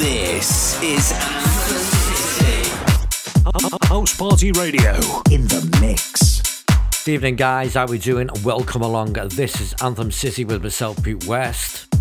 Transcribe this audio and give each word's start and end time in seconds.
This 0.00 0.80
is 0.82 1.12
Anthem 1.12 1.82
City. 2.32 2.70
House 3.86 4.16
Party 4.16 4.50
Radio 4.52 4.94
in 5.30 5.46
the 5.46 5.78
mix. 5.78 6.64
Good 7.04 7.12
evening, 7.12 7.36
guys. 7.36 7.74
How 7.74 7.84
are 7.84 7.86
we 7.86 7.98
doing? 7.98 8.30
Welcome 8.42 8.80
along. 8.80 9.12
This 9.12 9.60
is 9.60 9.74
Anthem 9.82 10.10
City 10.10 10.46
with 10.46 10.62
myself, 10.62 11.04
Pete 11.04 11.26
West. 11.26 11.94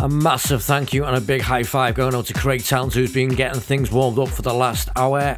A 0.00 0.08
massive 0.08 0.62
thank 0.62 0.92
you 0.92 1.04
and 1.04 1.16
a 1.16 1.20
big 1.20 1.42
high 1.42 1.64
five 1.64 1.96
going 1.96 2.14
out 2.14 2.26
to 2.26 2.34
Craig 2.34 2.62
Towns, 2.62 2.94
who's 2.94 3.12
been 3.12 3.30
getting 3.30 3.60
things 3.60 3.90
warmed 3.90 4.20
up 4.20 4.28
for 4.28 4.42
the 4.42 4.54
last 4.54 4.90
hour 4.94 5.36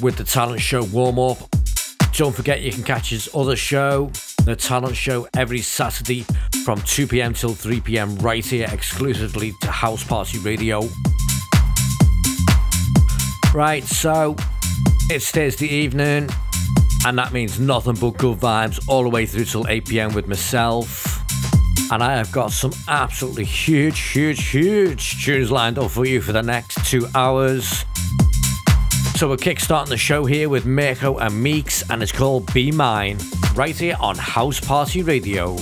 with 0.00 0.16
the 0.16 0.24
talent 0.24 0.62
show 0.62 0.84
warm 0.84 1.18
up. 1.18 1.36
Don't 2.14 2.34
forget 2.34 2.62
you 2.62 2.72
can 2.72 2.82
catch 2.82 3.10
his 3.10 3.28
other 3.34 3.56
show, 3.56 4.10
The 4.48 4.56
Talent 4.56 4.96
Show, 4.96 5.28
every 5.36 5.60
Saturday 5.60 6.24
from 6.64 6.80
2 6.80 7.06
pm 7.06 7.34
till 7.34 7.52
3 7.52 7.82
pm, 7.82 8.16
right 8.16 8.42
here 8.42 8.66
exclusively 8.72 9.52
to 9.60 9.70
House 9.70 10.02
Party 10.02 10.38
Radio. 10.38 10.88
Right, 13.52 13.84
so 13.84 14.36
it's 15.10 15.30
Thursday 15.30 15.66
evening, 15.66 16.30
and 17.04 17.18
that 17.18 17.30
means 17.34 17.60
nothing 17.60 17.96
but 17.96 18.16
good 18.16 18.38
vibes 18.38 18.82
all 18.88 19.02
the 19.02 19.10
way 19.10 19.26
through 19.26 19.44
till 19.44 19.68
8 19.68 19.86
pm 19.86 20.14
with 20.14 20.26
myself. 20.26 21.20
And 21.92 22.02
I 22.02 22.16
have 22.16 22.32
got 22.32 22.50
some 22.50 22.72
absolutely 22.88 23.44
huge, 23.44 24.00
huge, 24.00 24.48
huge 24.48 25.22
tunes 25.26 25.50
lined 25.50 25.78
up 25.78 25.90
for 25.90 26.06
you 26.06 26.22
for 26.22 26.32
the 26.32 26.42
next 26.42 26.82
two 26.86 27.06
hours. 27.14 27.84
So 29.18 29.28
we're 29.28 29.36
kickstarting 29.36 29.88
the 29.88 29.96
show 29.96 30.26
here 30.26 30.48
with 30.48 30.64
Mirko 30.64 31.18
and 31.18 31.44
Meex, 31.44 31.82
and 31.90 32.04
it's 32.04 32.12
called 32.12 32.54
Be 32.54 32.70
Mine, 32.70 33.18
right 33.56 33.76
here 33.76 33.96
on 33.98 34.16
House 34.16 34.60
Party 34.60 35.02
Radio. 35.02 35.56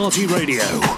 Party 0.00 0.24
Radio 0.24 0.89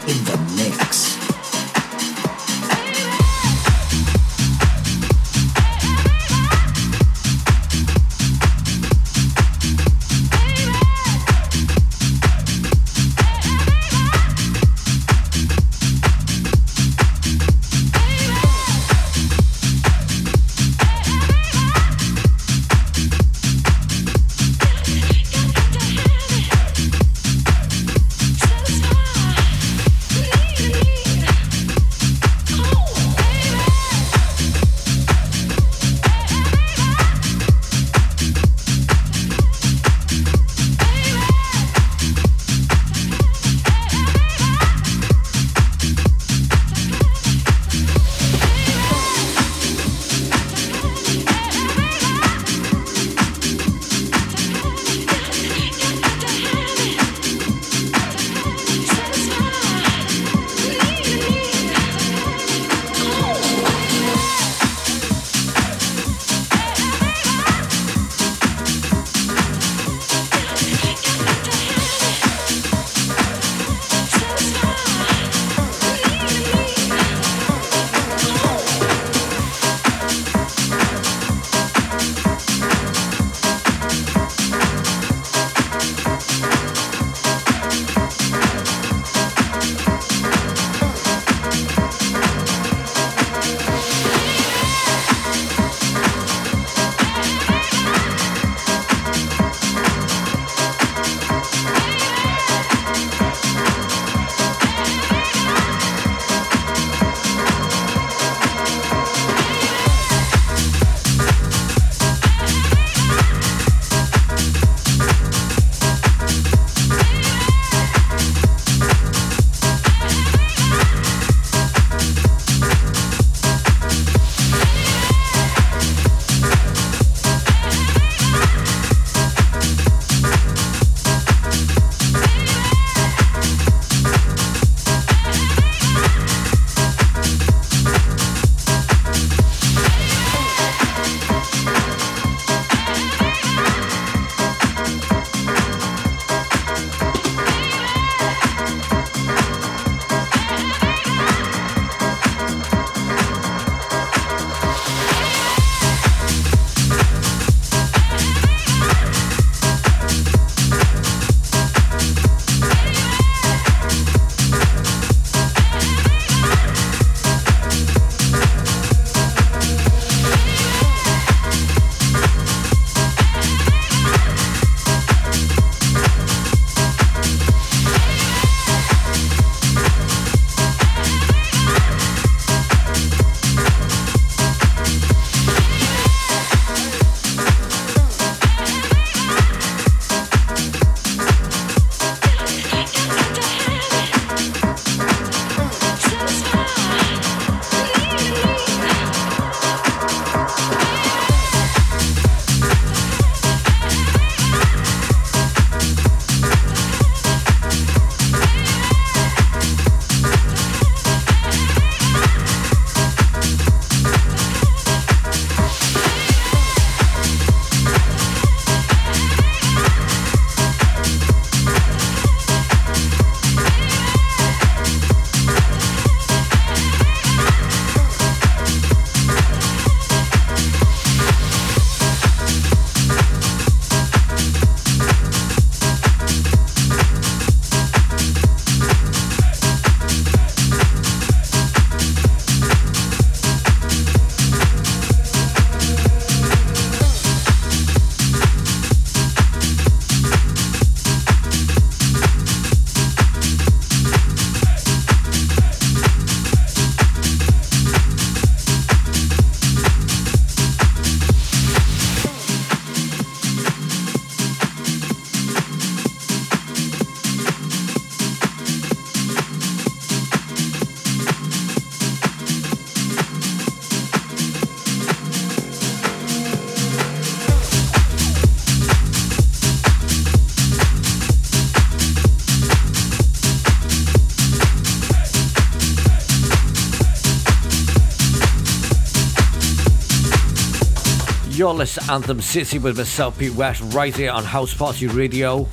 You're 291.63 291.75
listening 291.75 292.11
Anthem 292.11 292.41
City 292.41 292.81
with 292.81 292.99
myself, 292.99 293.39
Pete 293.39 293.55
West, 293.55 293.83
right 293.95 294.13
here 294.13 294.33
on 294.33 294.43
House 294.43 294.75
Party 294.75 295.07
Radio. 295.07 295.69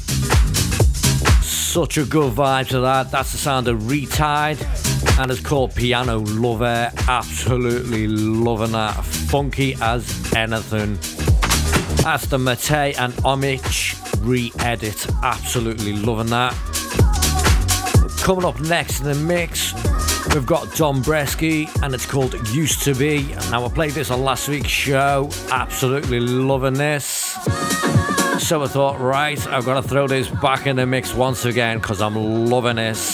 such 1.41 1.97
a 1.97 2.05
good 2.05 2.31
vibe 2.33 2.67
to 2.67 2.81
that. 2.81 3.09
That's 3.09 3.31
the 3.31 3.39
sound 3.39 3.67
of 3.67 3.79
Retide, 3.79 4.61
and 5.19 5.31
it's 5.31 5.39
called 5.39 5.73
Piano 5.73 6.19
Lover. 6.19 6.91
Absolutely 7.07 8.07
loving 8.07 8.73
that. 8.73 9.03
Funky 9.03 9.75
as 9.81 10.31
anything. 10.35 10.99
That's 12.03 12.27
the 12.27 12.37
Mate 12.37 12.99
and 12.99 13.13
Omich 13.23 13.97
re 14.23 14.51
edit. 14.59 15.07
Absolutely 15.23 15.93
loving 15.93 16.27
that. 16.27 16.53
Coming 18.21 18.45
up 18.45 18.59
next 18.59 18.99
in 18.99 19.07
the 19.07 19.15
mix, 19.15 19.73
we've 20.33 20.45
got 20.45 20.73
Don 20.75 21.01
Bresky 21.01 21.69
and 21.81 21.93
it's 21.93 22.05
called 22.05 22.33
Used 22.49 22.83
to 22.83 22.93
Be. 22.93 23.23
Now, 23.51 23.65
I 23.65 23.69
played 23.69 23.93
this 23.93 24.11
on 24.11 24.23
last 24.23 24.47
week's 24.47 24.69
show. 24.69 25.29
Absolutely 25.51 26.19
loving 26.19 26.73
this. 26.73 27.37
So 28.39 28.63
I 28.63 28.67
thought, 28.67 28.99
right, 28.99 29.45
I've 29.47 29.65
got 29.65 29.81
to 29.81 29.87
throw 29.87 30.07
this 30.07 30.29
back 30.29 30.67
in 30.67 30.75
the 30.75 30.85
mix 30.85 31.13
once 31.13 31.45
again 31.45 31.79
because 31.79 32.01
I'm 32.01 32.15
loving 32.15 32.77
this. 32.77 33.08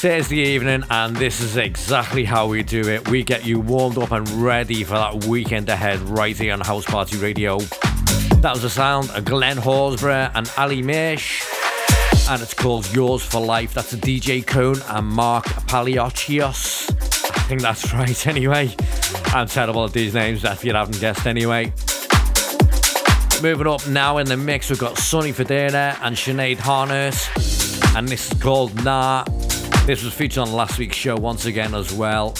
Thursday 0.00 0.36
evening, 0.36 0.84
and 0.90 1.16
this 1.16 1.40
is 1.40 1.56
exactly 1.56 2.24
how 2.24 2.46
we 2.46 2.62
do 2.62 2.88
it. 2.88 3.08
We 3.08 3.24
get 3.24 3.44
you 3.44 3.58
warmed 3.58 3.98
up 3.98 4.12
and 4.12 4.28
ready 4.30 4.84
for 4.84 4.94
that 4.94 5.24
weekend 5.24 5.68
ahead 5.68 5.98
right 6.02 6.36
here 6.36 6.52
on 6.52 6.60
House 6.60 6.84
Party 6.84 7.16
Radio. 7.16 7.58
That 8.38 8.52
was 8.52 8.62
the 8.62 8.70
sound 8.70 9.10
of 9.10 9.24
Glenn 9.24 9.56
Horsburgh 9.56 10.30
and 10.36 10.48
Ali 10.56 10.82
Mish, 10.82 11.44
and 12.30 12.40
it's 12.40 12.54
called 12.54 12.88
Yours 12.94 13.24
for 13.24 13.40
Life. 13.40 13.74
That's 13.74 13.92
a 13.92 13.96
DJ 13.96 14.46
Cone 14.46 14.80
and 14.88 15.04
Mark 15.04 15.46
Paliocios. 15.66 16.90
I 17.36 17.42
think 17.48 17.62
that's 17.62 17.92
right, 17.92 18.26
anyway. 18.28 18.76
I'm 19.34 19.48
terrible 19.48 19.84
at 19.84 19.92
these 19.92 20.14
names 20.14 20.44
if 20.44 20.64
you 20.64 20.74
haven't 20.74 21.00
guessed, 21.00 21.26
anyway. 21.26 21.72
Moving 23.42 23.66
up 23.66 23.84
now 23.88 24.18
in 24.18 24.28
the 24.28 24.36
mix, 24.36 24.70
we've 24.70 24.78
got 24.78 24.96
Sonny 24.96 25.32
Fodera 25.32 25.98
and 26.02 26.14
Sinead 26.14 26.58
Harnett, 26.58 27.96
and 27.96 28.06
this 28.06 28.30
is 28.30 28.40
called 28.40 28.84
Nah. 28.84 29.24
This 29.88 30.04
was 30.04 30.12
featured 30.12 30.46
on 30.46 30.52
last 30.52 30.78
week's 30.78 30.98
show 30.98 31.16
once 31.16 31.46
again 31.46 31.74
as 31.74 31.94
well. 31.94 32.34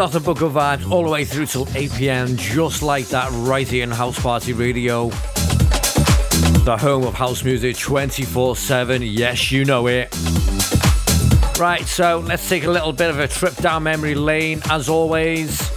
Nothing 0.00 0.22
but 0.22 0.38
good 0.38 0.52
vibes 0.52 0.90
all 0.90 1.04
the 1.04 1.10
way 1.10 1.26
through 1.26 1.44
till 1.44 1.68
8 1.74 1.92
pm, 1.92 2.34
just 2.38 2.82
like 2.82 3.08
that, 3.08 3.28
right 3.32 3.68
here 3.68 3.82
in 3.82 3.90
House 3.90 4.18
Party 4.18 4.54
Radio. 4.54 5.10
The 6.64 6.78
home 6.80 7.04
of 7.04 7.12
house 7.12 7.44
music 7.44 7.76
24 7.76 8.56
7. 8.56 9.02
Yes, 9.02 9.52
you 9.52 9.66
know 9.66 9.88
it. 9.88 10.08
Right, 11.58 11.82
so 11.82 12.20
let's 12.20 12.48
take 12.48 12.64
a 12.64 12.70
little 12.70 12.94
bit 12.94 13.10
of 13.10 13.18
a 13.18 13.28
trip 13.28 13.54
down 13.56 13.82
memory 13.82 14.14
lane 14.14 14.62
as 14.70 14.88
always. 14.88 15.70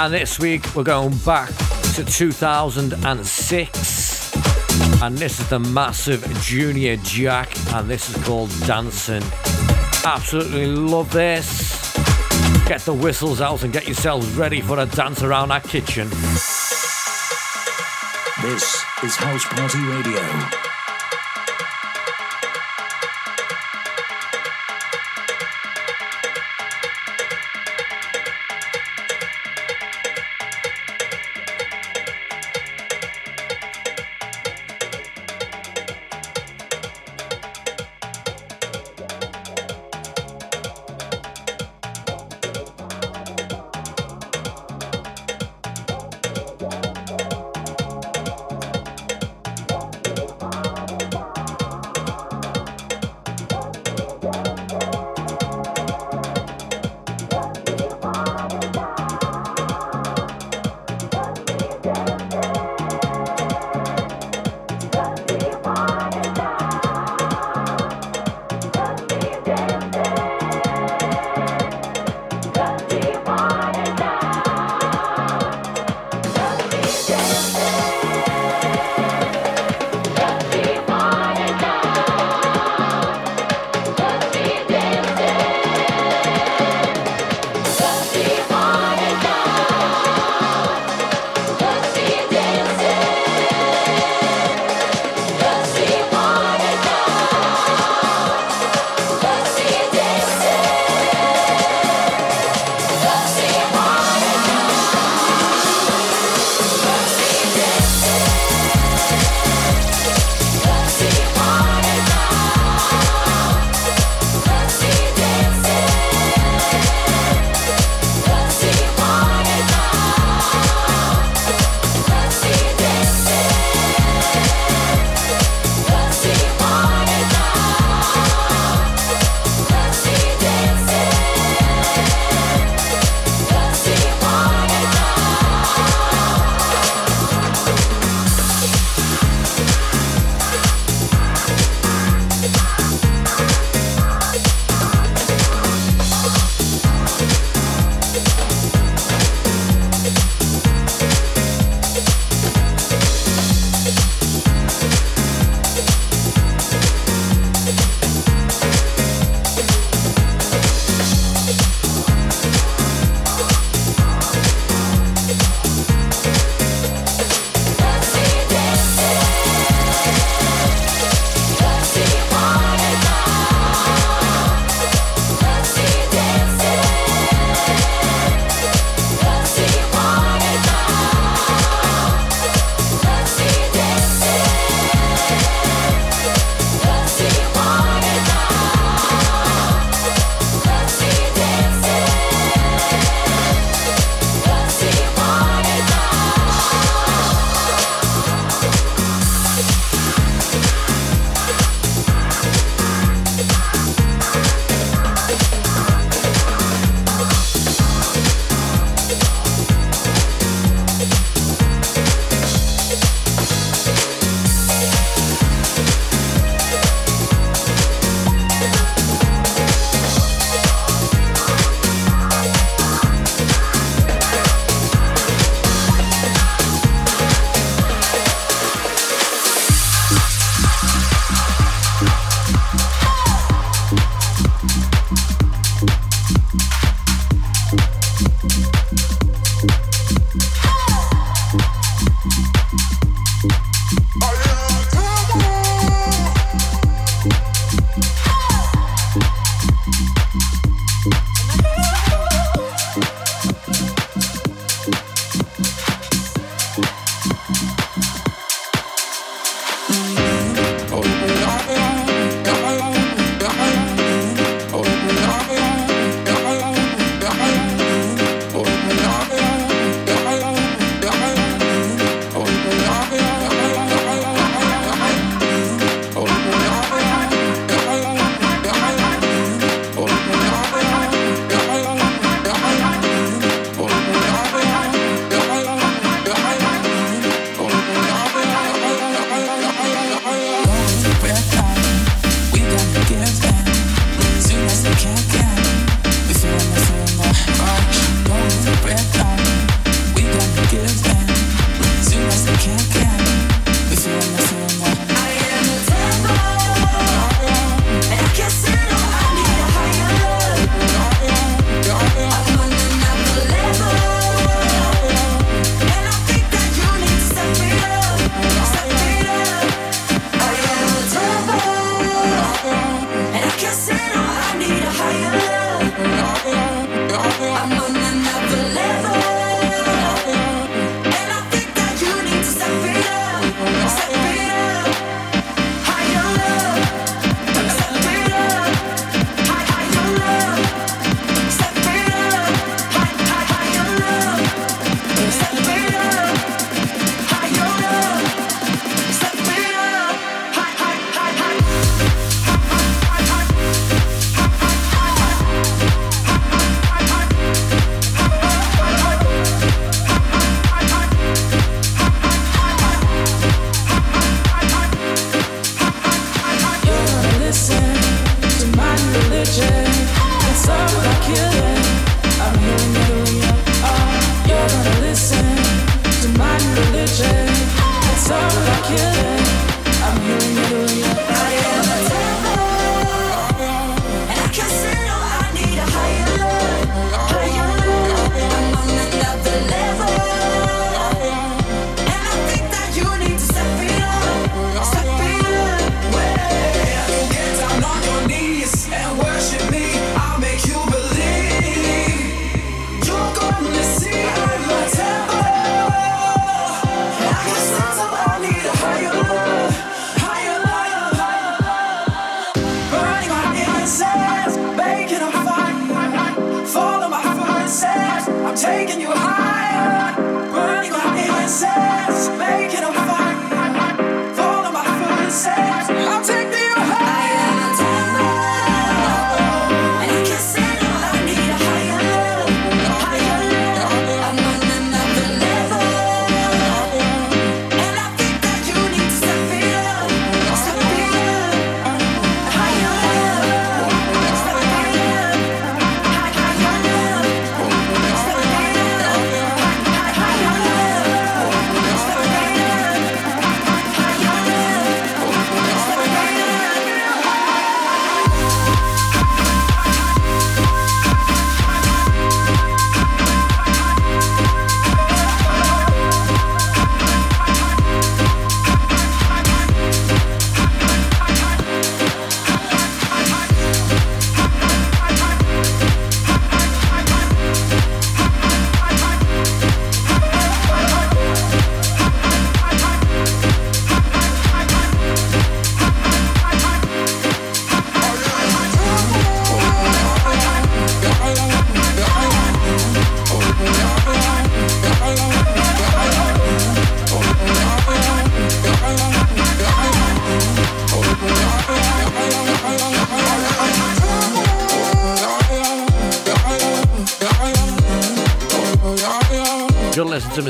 And 0.00 0.12
this 0.12 0.40
week 0.40 0.74
we're 0.74 0.82
going 0.82 1.16
back 1.18 1.50
to 1.94 2.04
2006. 2.04 5.00
And 5.00 5.16
this 5.16 5.38
is 5.38 5.48
the 5.48 5.60
massive 5.60 6.26
Junior 6.40 6.96
Jack, 6.96 7.56
and 7.74 7.88
this 7.88 8.10
is 8.10 8.16
called 8.24 8.50
Dancing. 8.66 9.22
Absolutely 10.04 10.66
love 10.66 11.12
this. 11.12 11.73
Get 12.66 12.80
the 12.80 12.94
whistles 12.94 13.42
out 13.42 13.62
and 13.62 13.72
get 13.74 13.86
yourselves 13.86 14.32
ready 14.36 14.62
for 14.62 14.78
a 14.78 14.86
dance 14.86 15.22
around 15.22 15.52
our 15.52 15.60
kitchen. 15.60 16.08
This 18.40 18.84
is 19.02 19.16
House 19.16 19.44
Party 19.44 19.78
Radio. 19.84 20.73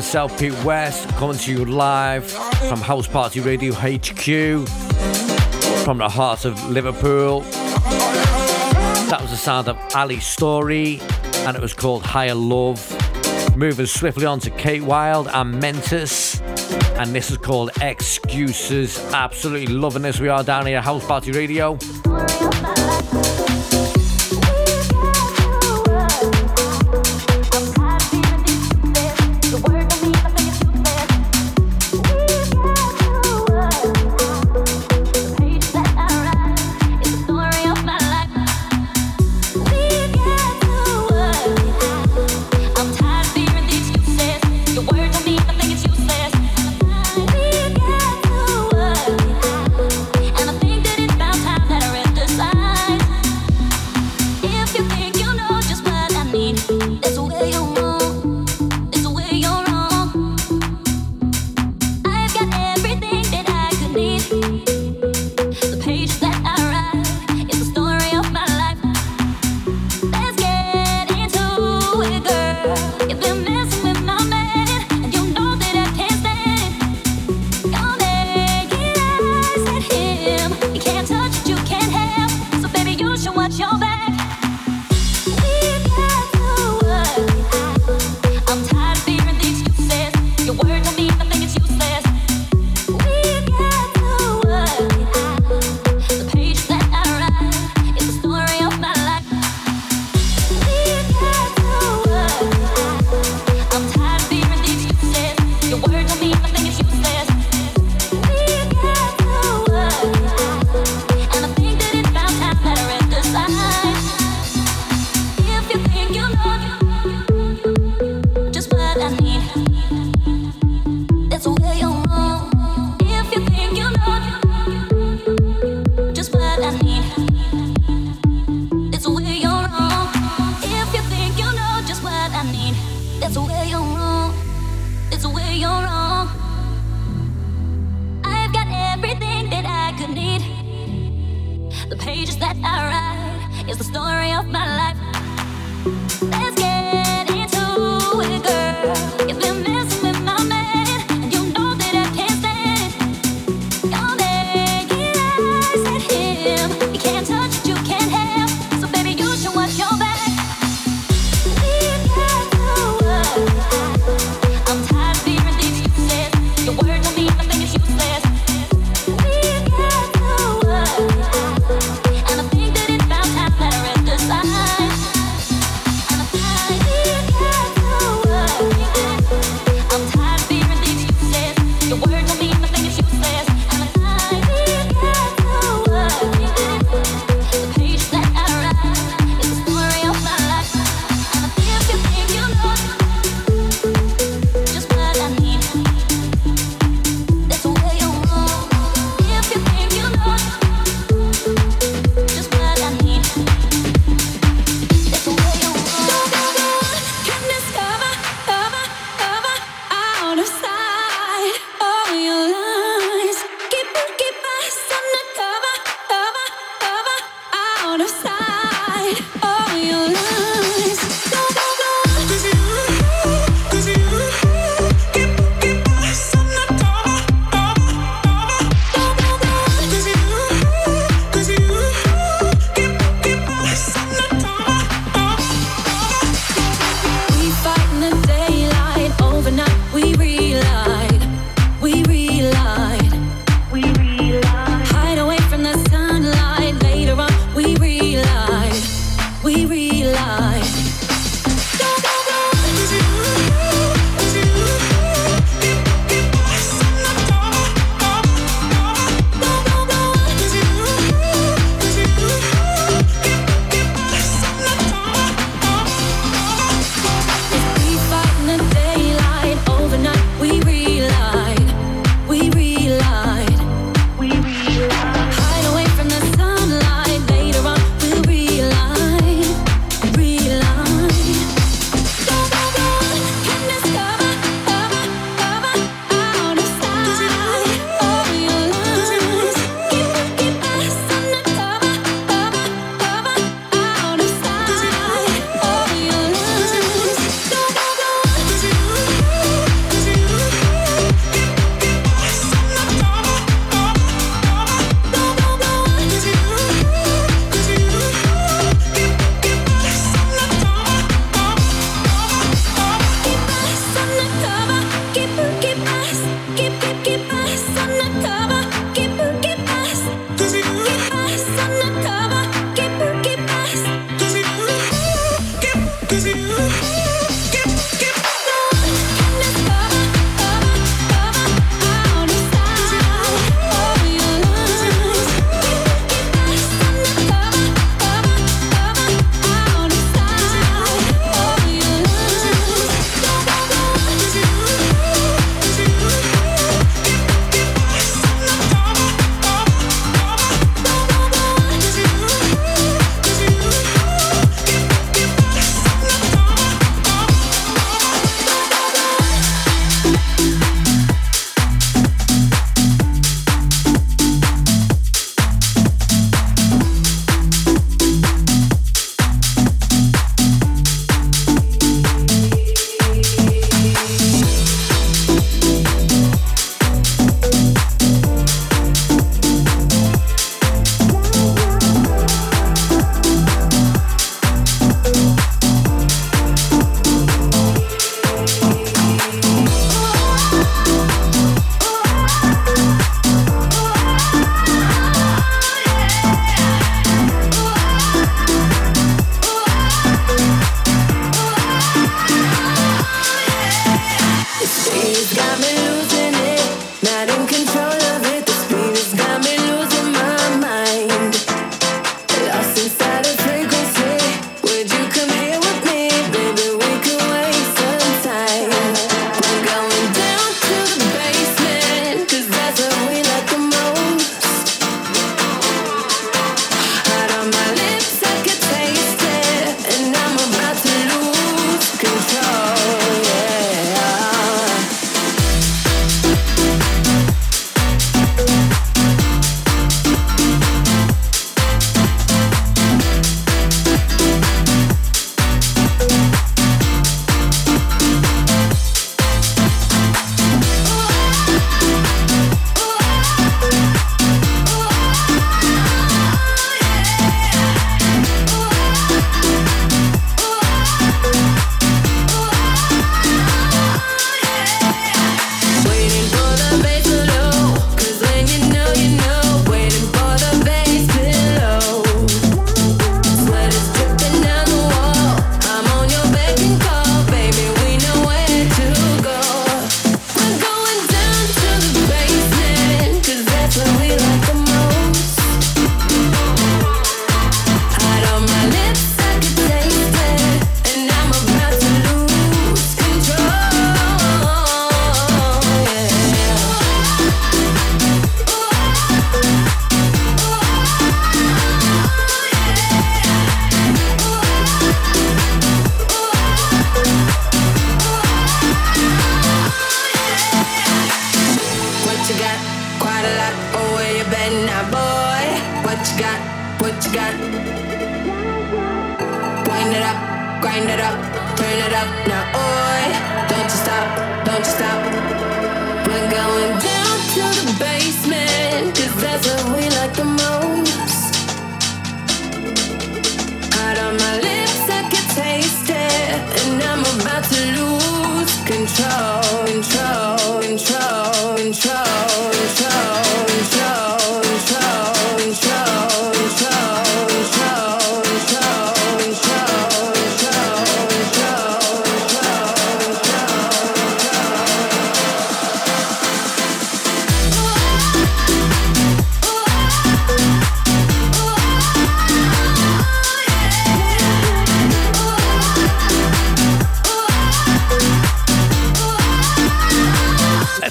Myself, 0.04 0.38
Pete 0.38 0.64
West, 0.64 1.08
coming 1.16 1.38
to 1.38 1.50
you 1.50 1.64
live 1.64 2.30
from 2.68 2.78
House 2.78 3.06
Party 3.08 3.40
Radio 3.40 3.72
HQ, 3.72 4.68
from 5.82 5.96
the 5.96 6.08
heart 6.10 6.44
of 6.44 6.62
Liverpool. 6.68 7.40
That 9.08 9.18
was 9.22 9.30
the 9.30 9.38
sound 9.38 9.66
of 9.66 9.78
Ali's 9.94 10.26
Story, 10.26 11.00
and 11.46 11.56
it 11.56 11.62
was 11.62 11.72
called 11.72 12.02
Higher 12.02 12.34
Love. 12.34 12.86
Moving 13.56 13.86
swiftly 13.86 14.26
on 14.26 14.40
to 14.40 14.50
Kate 14.50 14.82
Wild 14.82 15.26
and 15.28 15.58
Mentis, 15.58 16.38
and 16.98 17.14
this 17.14 17.30
is 17.30 17.38
called 17.38 17.70
Excuses. 17.80 18.98
Absolutely 19.14 19.74
loving 19.74 20.02
this. 20.02 20.20
We 20.20 20.28
are 20.28 20.44
down 20.44 20.66
here 20.66 20.76
at 20.76 20.84
House 20.84 21.06
Party 21.06 21.32
Radio. 21.32 21.78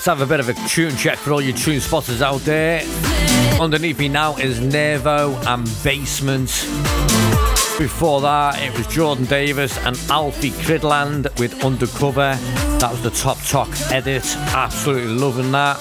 Let's 0.06 0.20
have 0.20 0.30
a 0.30 0.30
bit 0.30 0.42
of 0.42 0.50
a 0.50 0.68
tune 0.68 0.98
check 0.98 1.18
for 1.18 1.32
all 1.32 1.42
you 1.42 1.54
tune 1.54 1.80
spotters 1.80 2.22
out 2.22 2.42
there. 2.42 2.82
Underneath 3.58 3.98
me 4.00 4.10
now 4.10 4.36
is 4.36 4.60
Nervo 4.60 5.34
and 5.48 5.66
Basement. 5.82 6.50
Before 7.80 8.20
that, 8.20 8.62
it 8.62 8.78
was 8.78 8.86
Jordan 8.88 9.24
Davis 9.24 9.78
and 9.86 9.98
Alfie 10.10 10.50
Cridland 10.50 11.40
with 11.40 11.64
Undercover. 11.64 12.36
That 12.80 12.92
was 12.92 13.02
the 13.02 13.12
Top 13.12 13.38
Talk 13.44 13.70
edit. 13.94 14.26
Absolutely 14.54 15.14
loving 15.14 15.54
that. 15.54 15.78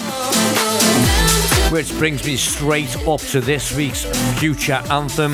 Which 1.72 1.90
brings 1.98 2.24
me 2.24 2.36
straight 2.36 2.96
up 3.08 3.18
to 3.32 3.40
this 3.40 3.74
week's 3.76 4.04
future 4.38 4.80
anthem. 4.88 5.32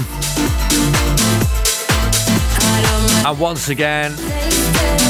And 3.27 3.39
once 3.39 3.69
again, 3.69 4.15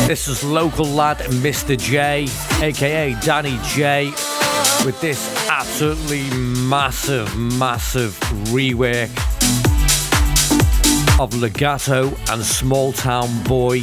this 0.07 0.28
is 0.28 0.43
local 0.43 0.84
lad 0.84 1.18
Mr. 1.18 1.76
J, 1.78 2.28
aka 2.62 3.14
Danny 3.20 3.59
J, 3.64 4.07
with 4.84 4.99
this 5.01 5.49
absolutely 5.49 6.28
massive, 6.68 7.36
massive 7.36 8.18
rework 8.51 9.11
of 11.20 11.34
Legato 11.34 12.14
and 12.30 12.43
Small 12.43 12.93
Town 12.93 13.43
Boy. 13.45 13.80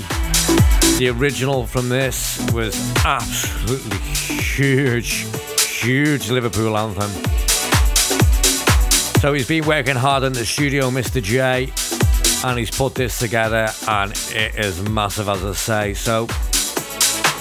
The 0.97 1.13
original 1.15 1.65
from 1.67 1.89
this 1.89 2.39
was 2.51 2.75
absolutely 3.05 3.97
huge, 3.97 5.27
huge 5.59 6.29
Liverpool 6.29 6.77
anthem. 6.77 7.11
So 9.19 9.33
he's 9.33 9.47
been 9.47 9.65
working 9.65 9.95
hard 9.95 10.23
in 10.23 10.33
the 10.33 10.45
studio, 10.45 10.89
Mr. 10.91 11.21
J, 11.21 11.71
and 12.45 12.59
he's 12.59 12.69
put 12.69 12.93
this 12.93 13.17
together, 13.17 13.67
and 13.87 14.11
it 14.29 14.55
is 14.55 14.87
massive, 14.89 15.27
as 15.27 15.43
I 15.43 15.53
say. 15.53 15.93
So 15.95 16.27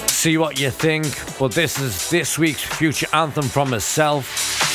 see 0.07 0.39
what 0.39 0.59
you 0.59 0.71
think. 0.71 1.05
But 1.37 1.51
this 1.51 1.79
is 1.79 2.09
this 2.09 2.39
week's 2.39 2.63
future 2.63 3.07
anthem 3.13 3.45
from 3.45 3.69
myself. 3.69 4.74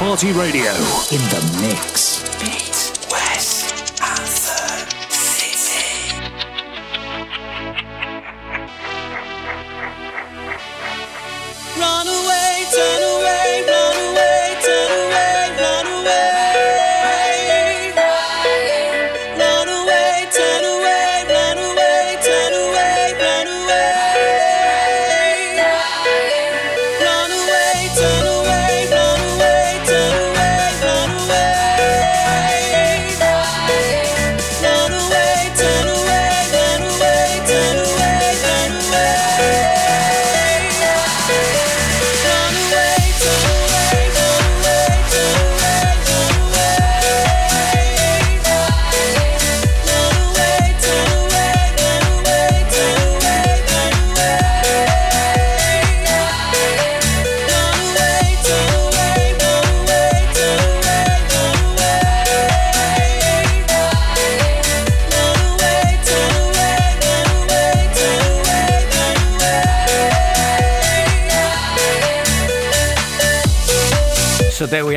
Party 0.00 0.32
Radio. 0.32 0.72
In 1.12 1.20
the 1.28 1.58
mix. 1.60 2.19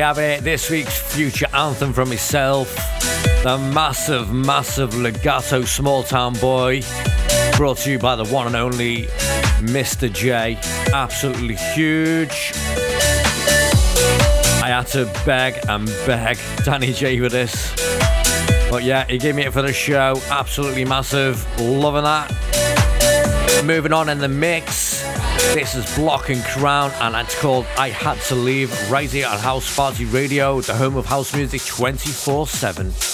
Have 0.04 0.18
it. 0.18 0.44
This 0.44 0.68
week's 0.68 0.98
future 0.98 1.46
anthem 1.54 1.94
from 1.94 2.10
myself, 2.10 2.74
the 3.42 3.56
massive, 3.72 4.30
massive 4.30 4.94
legato 4.94 5.62
small 5.62 6.02
town 6.02 6.34
boy, 6.34 6.82
brought 7.56 7.78
to 7.78 7.92
you 7.92 7.98
by 7.98 8.14
the 8.14 8.26
one 8.26 8.46
and 8.46 8.54
only 8.54 9.04
Mr. 9.64 10.12
J. 10.12 10.58
Absolutely 10.92 11.54
huge. 11.54 12.52
I 14.62 14.68
had 14.68 14.88
to 14.88 15.06
beg 15.24 15.54
and 15.70 15.86
beg 16.04 16.38
Danny 16.66 16.92
J 16.92 17.18
for 17.18 17.30
this. 17.30 17.74
But 18.70 18.82
yeah, 18.82 19.06
he 19.06 19.16
gave 19.16 19.34
me 19.34 19.46
it 19.46 19.54
for 19.54 19.62
the 19.62 19.72
show. 19.72 20.20
Absolutely 20.28 20.84
massive. 20.84 21.46
Loving 21.58 22.04
that. 22.04 23.62
Moving 23.64 23.94
on 23.94 24.10
in 24.10 24.18
the 24.18 24.28
mix. 24.28 24.83
This 25.52 25.74
is 25.74 25.94
Block 25.96 26.30
and 26.30 26.42
Crown, 26.44 26.90
and 27.00 27.14
it's 27.14 27.38
called 27.40 27.66
I 27.76 27.90
Had 27.90 28.20
to 28.22 28.34
Leave 28.34 28.90
right 28.90 29.10
here 29.10 29.28
on 29.28 29.38
House 29.38 29.76
Party 29.76 30.04
Radio, 30.04 30.60
the 30.60 30.74
home 30.74 30.96
of 30.96 31.06
house 31.06 31.34
music 31.34 31.64
24 31.64 32.46
7. 32.46 33.13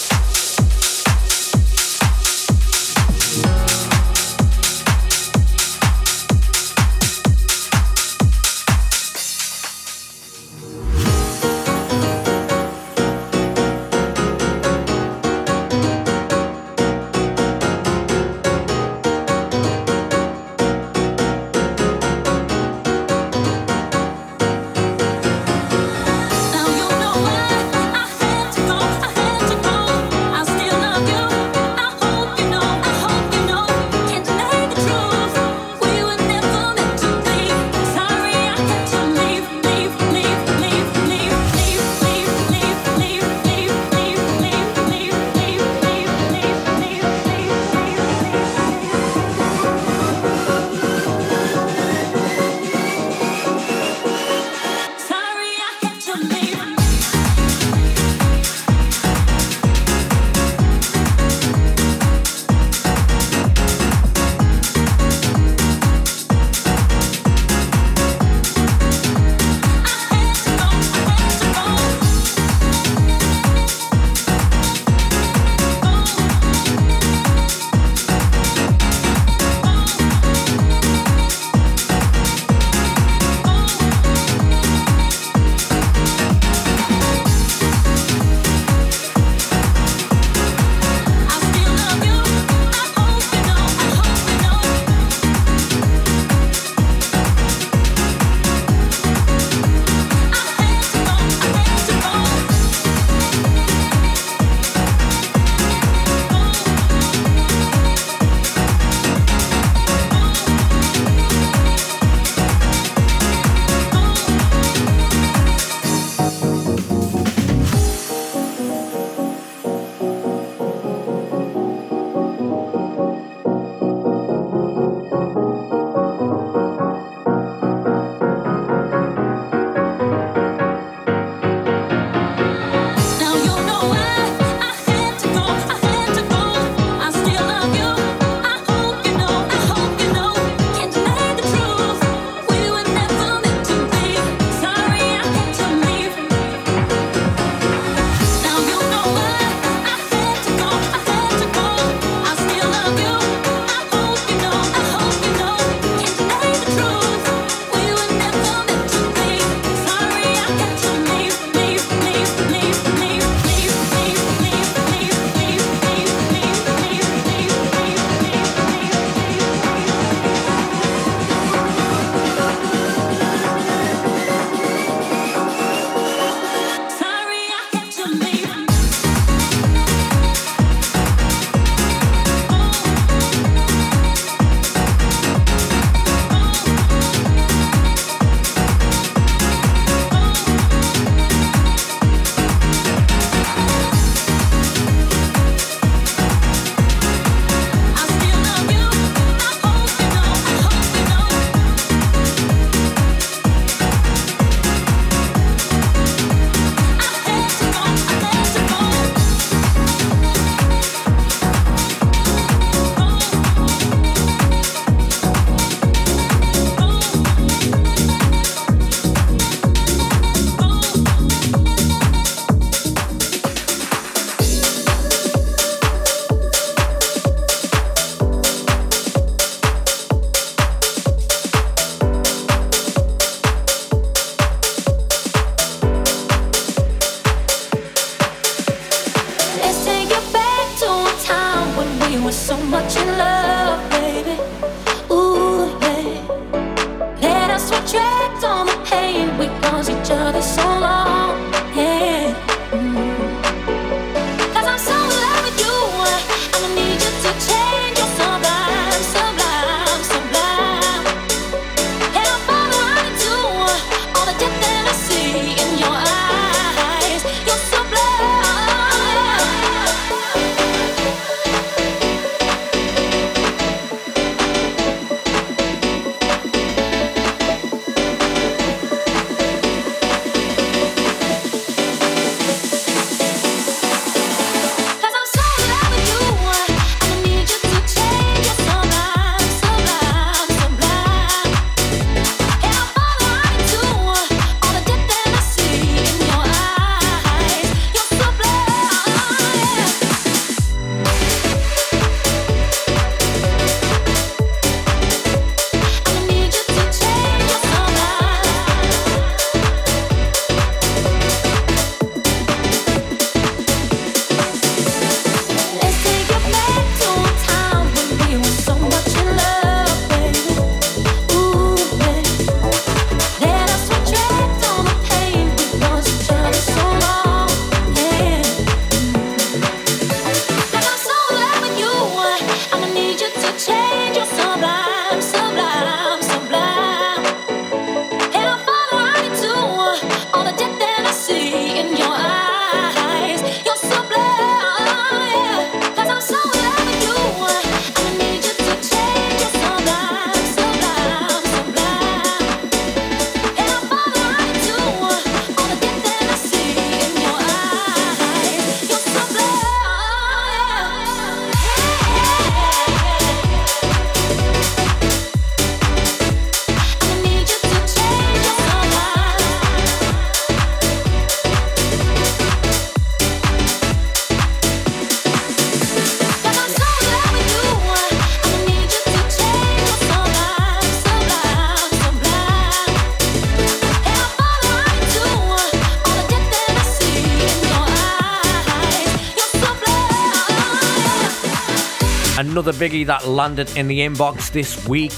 Another 392.61 392.79
biggie 392.79 393.07
that 393.07 393.27
landed 393.27 393.75
in 393.75 393.89
the 393.89 394.01
inbox 394.01 394.51
this 394.53 394.87
week. 394.87 395.15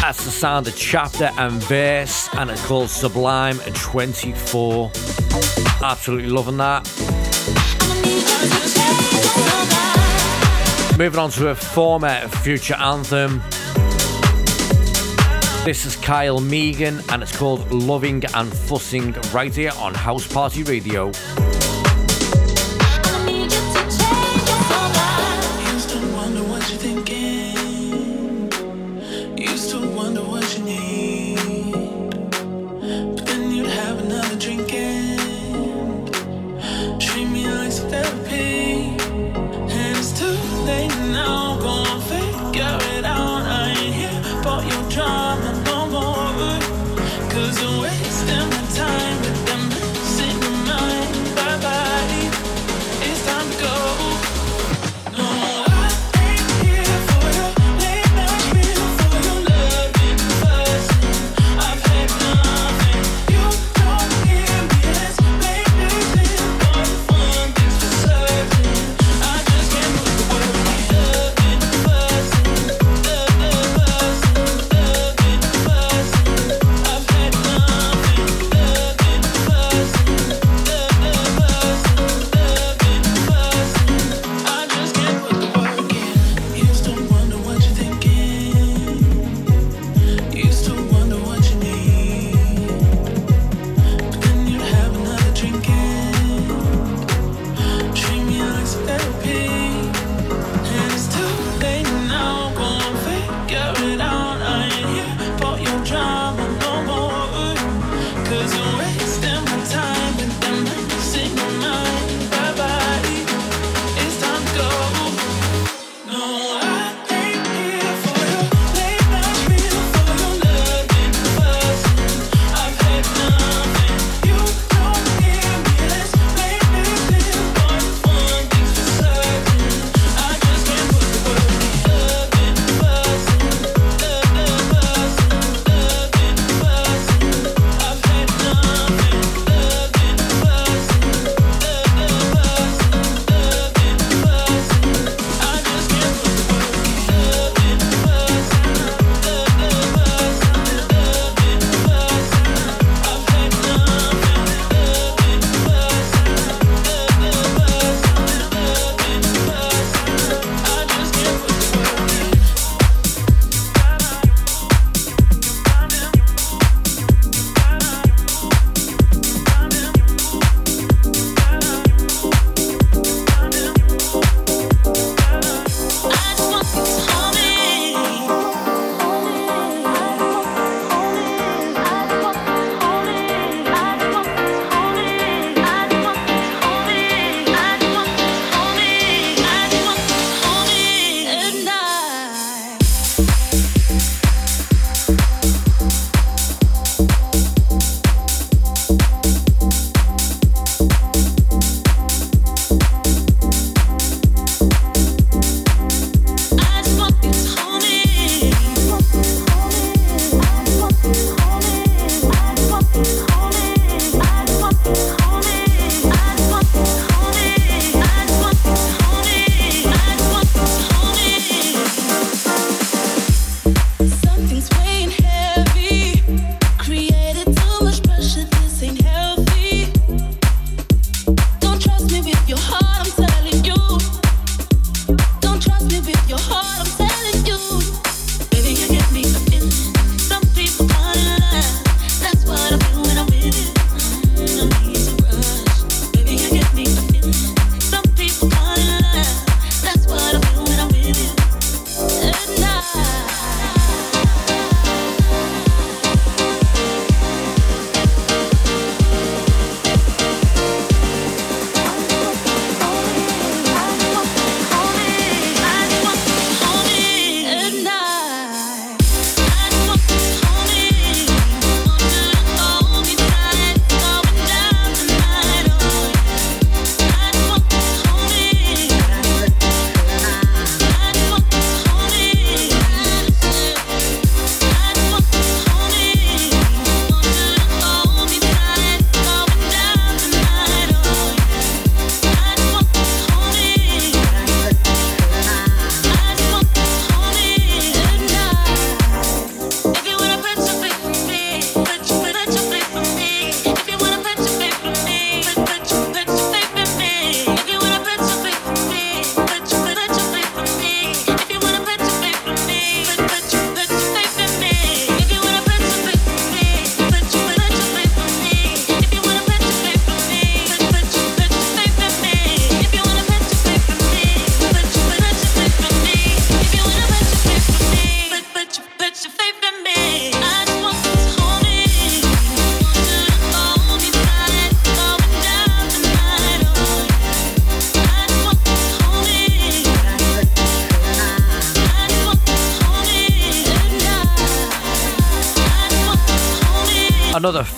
That's 0.00 0.24
the 0.24 0.30
sound 0.32 0.66
of 0.66 0.74
chapter 0.74 1.30
and 1.38 1.52
verse, 1.62 2.28
and 2.34 2.50
it's 2.50 2.66
called 2.66 2.90
Sublime 2.90 3.58
24. 3.58 4.90
Absolutely 5.84 6.30
loving 6.30 6.56
that. 6.56 6.84
Moving 10.98 11.20
on 11.20 11.30
to 11.30 11.50
a 11.50 11.54
former 11.54 12.26
future 12.42 12.74
anthem. 12.74 13.40
This 15.64 15.86
is 15.86 15.94
Kyle 15.94 16.40
Megan, 16.40 17.00
and 17.10 17.22
it's 17.22 17.36
called 17.36 17.72
Loving 17.72 18.24
and 18.34 18.52
Fussing 18.52 19.12
right 19.32 19.54
here 19.54 19.70
on 19.78 19.94
House 19.94 20.26
Party 20.26 20.64
Radio. 20.64 21.12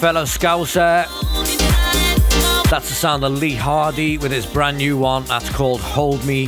Fellow 0.02 0.24
Scouser. 0.24 1.06
That's 2.68 2.88
the 2.88 2.94
sound 2.94 3.22
of 3.22 3.38
Lee 3.38 3.54
Hardy 3.54 4.18
with 4.18 4.32
his 4.32 4.44
brand 4.44 4.78
new 4.78 4.98
one. 4.98 5.22
That's 5.26 5.48
called 5.48 5.80
Hold 5.80 6.24
Me. 6.24 6.46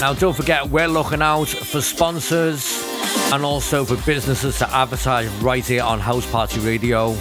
Now, 0.00 0.14
don't 0.18 0.34
forget, 0.34 0.66
we're 0.70 0.88
looking 0.88 1.20
out 1.20 1.48
for 1.48 1.82
sponsors 1.82 2.82
and 3.30 3.44
also 3.44 3.84
for 3.84 3.96
businesses 4.06 4.56
to 4.60 4.74
advertise 4.74 5.28
right 5.42 5.62
here 5.62 5.82
on 5.82 6.00
House 6.00 6.24
Party 6.30 6.58
Radio. 6.60 7.12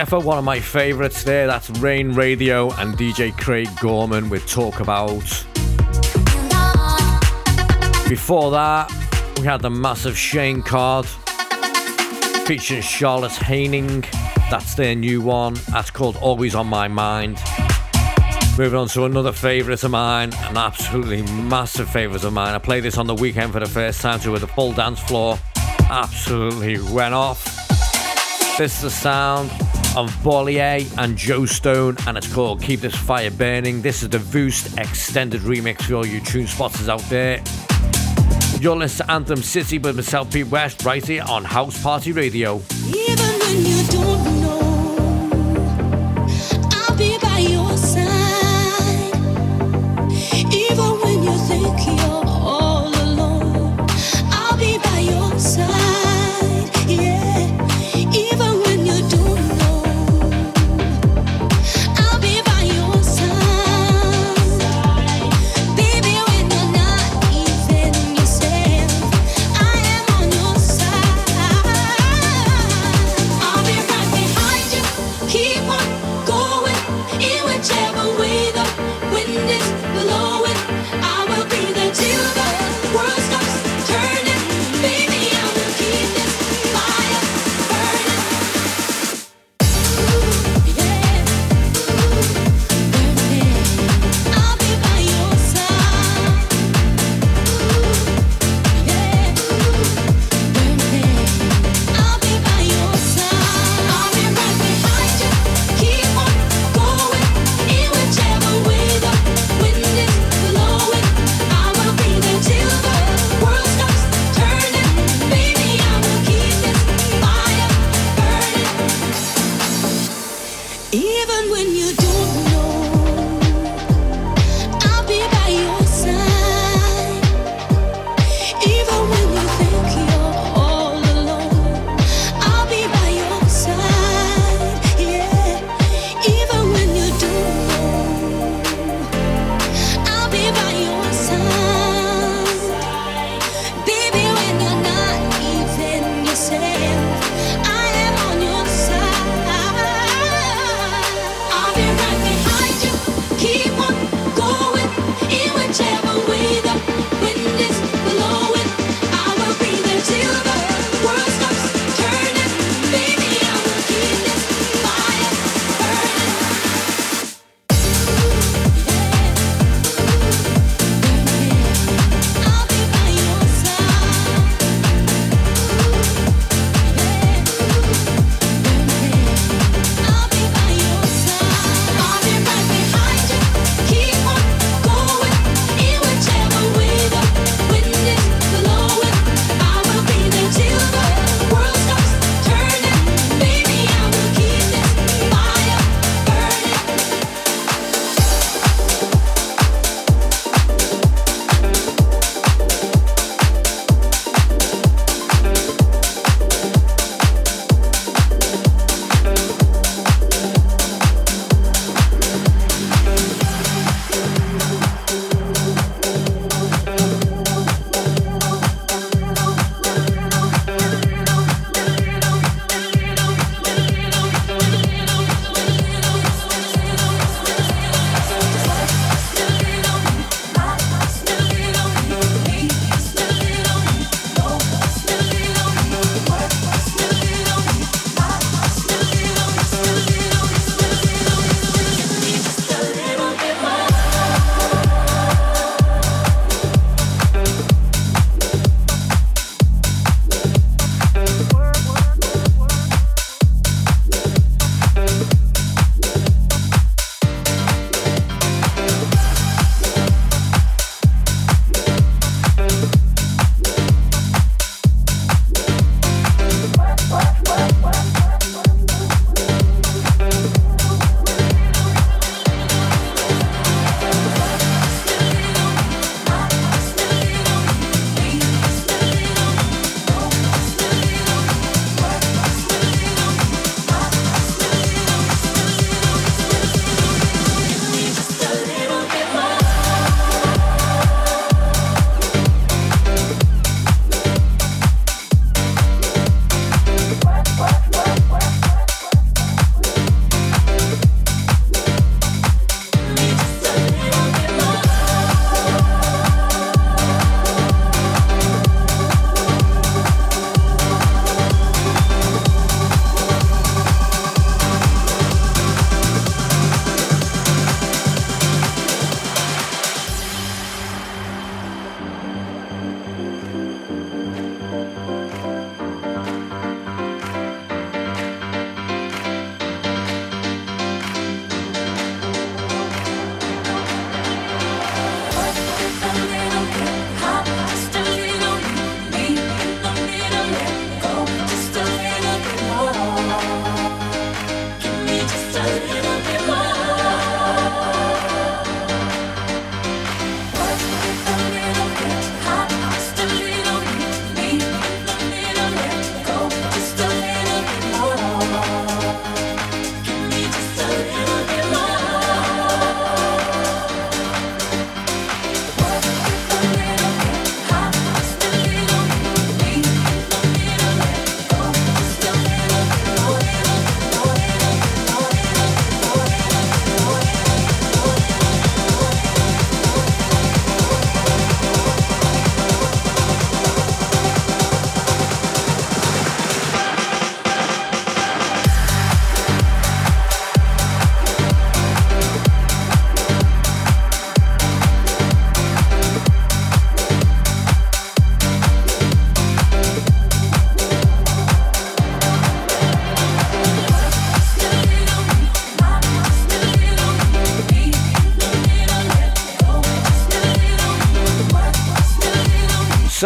Defo, 0.00 0.24
one 0.24 0.38
of 0.38 0.44
my 0.44 0.58
favourites 0.58 1.24
there. 1.24 1.46
That's 1.46 1.68
Rain 1.68 2.14
Radio 2.14 2.72
and 2.76 2.96
DJ 2.96 3.36
Craig 3.36 3.68
Gorman 3.82 4.30
with 4.30 4.46
Talk 4.46 4.80
About. 4.80 5.20
Before 8.08 8.50
that, 8.50 8.90
we 9.38 9.44
had 9.44 9.60
the 9.60 9.68
massive 9.68 10.16
Shane 10.16 10.62
Codd 10.62 11.04
featuring 12.46 12.80
Charlotte 12.80 13.32
Haining. 13.32 14.02
That's 14.50 14.74
their 14.74 14.94
new 14.94 15.20
one. 15.20 15.58
That's 15.68 15.90
called 15.90 16.16
Always 16.16 16.54
on 16.54 16.66
My 16.66 16.88
Mind. 16.88 17.38
Moving 18.56 18.78
on 18.78 18.88
to 18.88 19.04
another 19.04 19.32
favourite 19.32 19.84
of 19.84 19.90
mine, 19.90 20.32
an 20.44 20.56
absolutely 20.56 21.20
massive 21.42 21.90
favourite 21.90 22.24
of 22.24 22.32
mine. 22.32 22.54
I 22.54 22.58
played 22.58 22.84
this 22.84 22.96
on 22.96 23.06
the 23.06 23.14
weekend 23.14 23.52
for 23.52 23.60
the 23.60 23.68
first 23.68 24.00
time 24.00 24.18
to 24.20 24.30
with 24.30 24.44
a 24.44 24.48
full 24.48 24.72
dance 24.72 25.00
floor. 25.00 25.38
Absolutely 25.90 26.80
went 26.90 27.12
off. 27.12 27.44
This 28.56 28.76
is 28.76 28.80
the 28.80 28.90
sound 28.90 29.50
of 29.96 30.10
Bolier 30.22 30.80
and 30.98 31.16
Joe 31.16 31.46
Stone, 31.46 31.96
and 32.06 32.16
it's 32.16 32.32
called 32.32 32.62
Keep 32.62 32.80
This 32.80 32.94
Fire 32.94 33.30
Burning. 33.30 33.82
This 33.82 34.02
is 34.02 34.08
the 34.08 34.18
Voost 34.18 34.78
extended 34.78 35.42
remix 35.42 35.82
for 35.82 35.96
all 35.96 36.06
you 36.06 36.20
tune 36.20 36.46
spotters 36.46 36.88
out 36.88 37.02
there. 37.10 37.42
You're 38.60 38.76
listening 38.76 39.06
to 39.06 39.12
Anthem 39.12 39.42
City 39.42 39.78
with 39.78 39.96
myself, 39.96 40.32
Pete 40.32 40.46
West, 40.46 40.84
right 40.84 41.04
here 41.04 41.24
on 41.28 41.44
House 41.44 41.82
Party 41.82 42.12
Radio. 42.12 42.60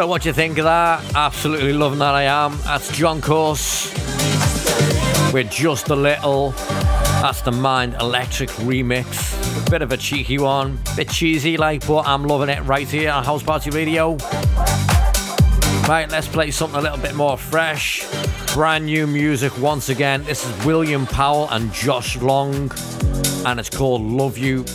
So, 0.04 0.08
what 0.08 0.20
do 0.20 0.28
you 0.28 0.34
think 0.34 0.58
of 0.58 0.64
that? 0.64 1.02
Absolutely 1.14 1.72
loving 1.72 2.00
that 2.00 2.14
I 2.14 2.24
am. 2.24 2.58
That's 2.64 2.94
John 2.94 3.22
Course 3.22 3.90
with 5.32 5.50
Just 5.50 5.88
a 5.88 5.96
Little. 5.96 6.50
That's 6.50 7.40
the 7.40 7.52
Mind 7.52 7.94
Electric 7.94 8.50
remix. 8.50 9.66
A 9.66 9.70
bit 9.70 9.80
of 9.80 9.92
a 9.92 9.96
cheeky 9.96 10.36
one, 10.36 10.78
bit 10.94 11.08
cheesy 11.08 11.56
like, 11.56 11.86
but 11.86 12.06
I'm 12.06 12.24
loving 12.24 12.50
it 12.50 12.60
right 12.64 12.86
here 12.86 13.12
on 13.12 13.24
House 13.24 13.42
Party 13.42 13.70
Radio. 13.70 14.18
Right, 15.88 16.06
let's 16.10 16.28
play 16.28 16.50
something 16.50 16.78
a 16.78 16.82
little 16.82 16.98
bit 16.98 17.14
more 17.14 17.38
fresh. 17.38 18.06
Brand 18.52 18.84
new 18.84 19.06
music 19.06 19.58
once 19.58 19.88
again. 19.88 20.22
This 20.24 20.46
is 20.46 20.66
William 20.66 21.06
Powell 21.06 21.48
and 21.48 21.72
Josh 21.72 22.18
Long, 22.18 22.70
and 23.46 23.58
it's 23.58 23.70
called 23.70 24.02
Love 24.02 24.36
You. 24.36 24.66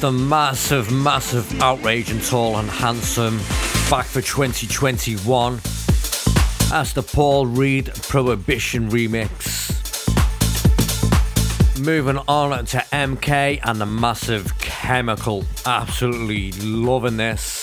the 0.00 0.10
massive, 0.10 0.90
massive 0.90 1.60
outrage 1.60 2.10
and 2.10 2.22
tall 2.24 2.56
and 2.56 2.70
handsome 2.70 3.36
back 3.90 4.06
for 4.06 4.22
2021. 4.22 5.60
That's 6.70 6.94
the 6.94 7.02
Paul 7.02 7.44
Reed 7.44 7.90
Prohibition 8.08 8.88
remix. 8.90 9.76
Moving 11.78 12.16
on 12.26 12.64
to 12.66 12.78
MK 12.78 13.60
and 13.62 13.78
the 13.78 13.84
massive 13.84 14.58
chemical. 14.58 15.44
Absolutely 15.66 16.52
loving 16.52 17.18
this. 17.18 17.59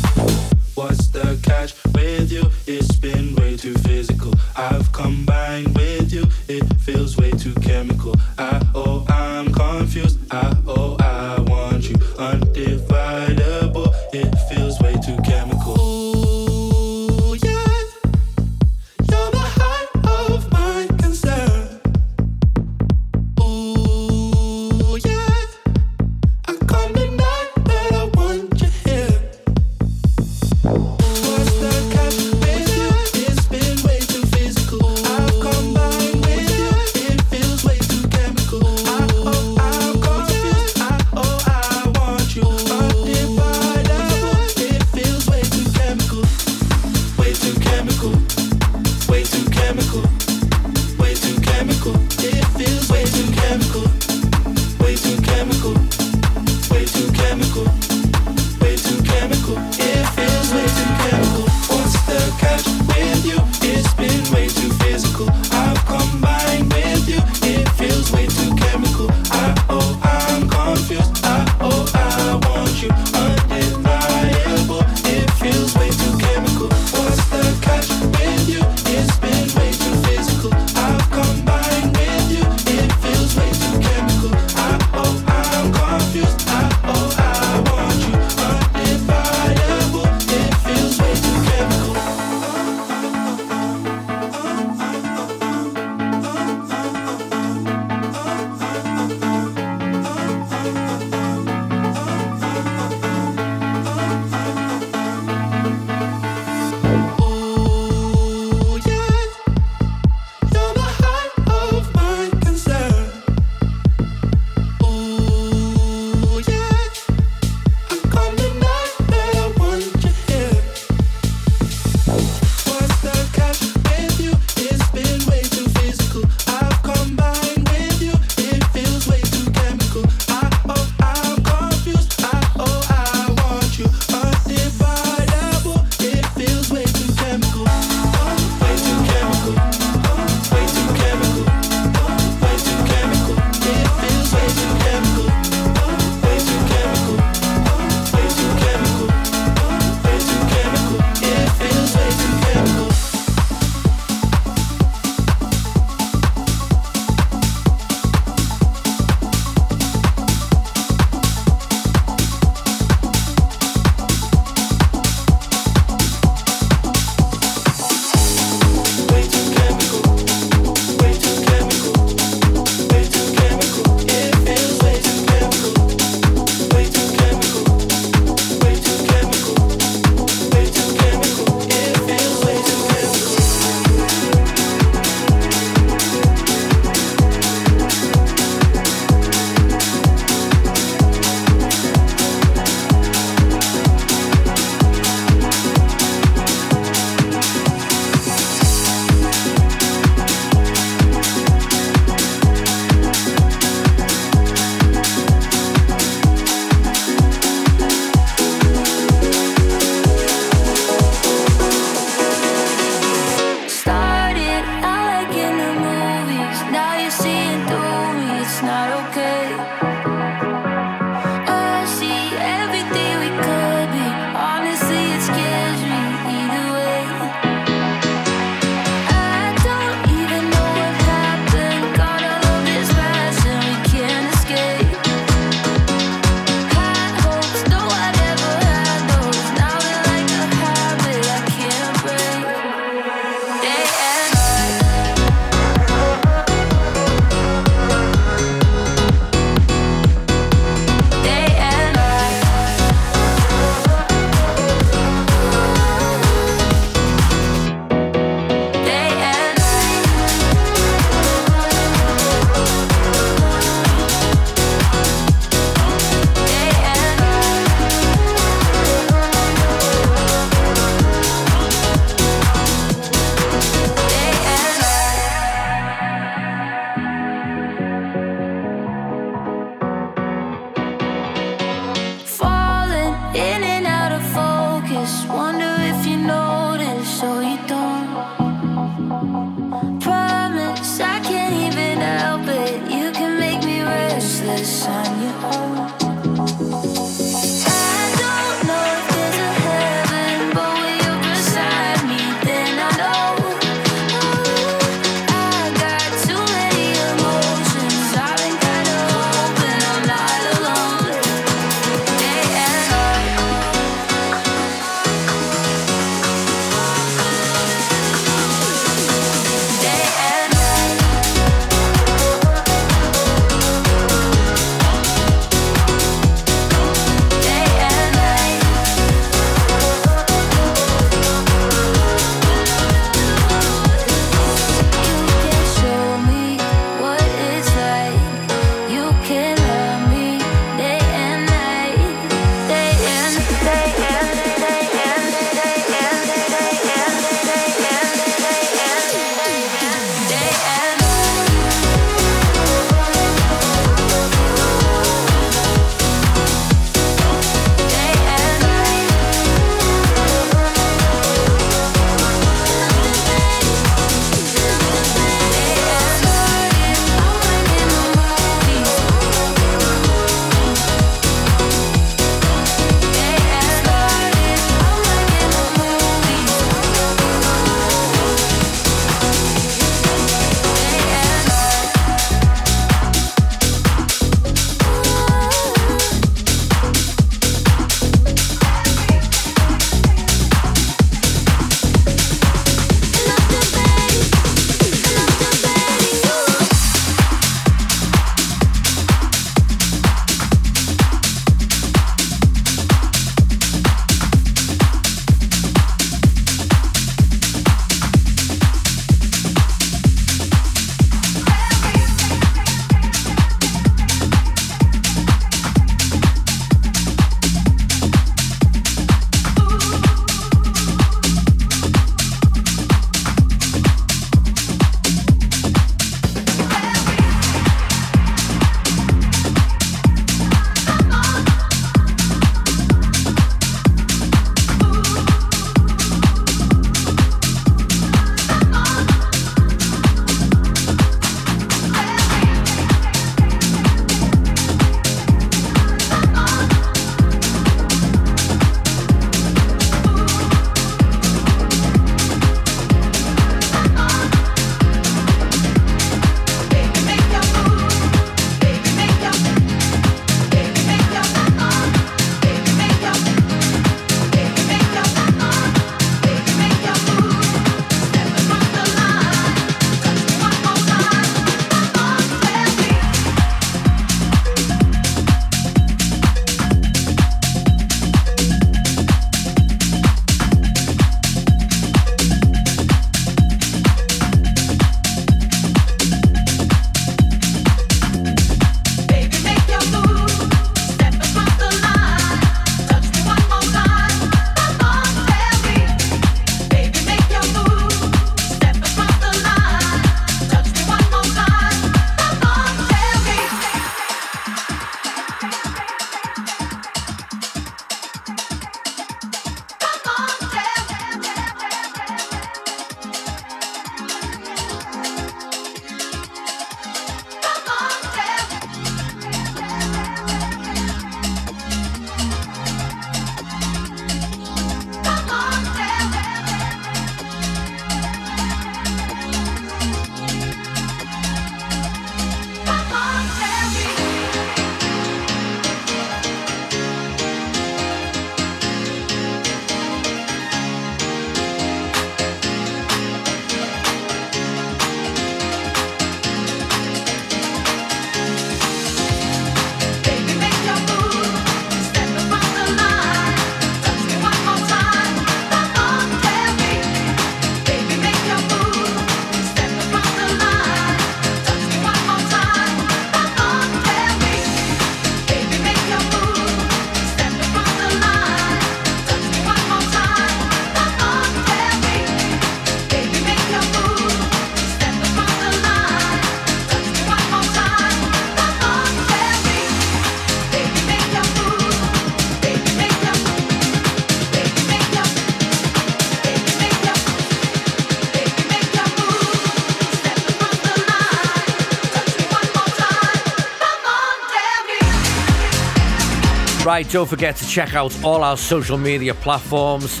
Right, 596.70 596.88
don't 596.88 597.08
forget 597.08 597.34
to 597.34 597.48
check 597.48 597.74
out 597.74 597.92
all 598.04 598.22
our 598.22 598.36
social 598.36 598.78
media 598.78 599.12
platforms 599.12 600.00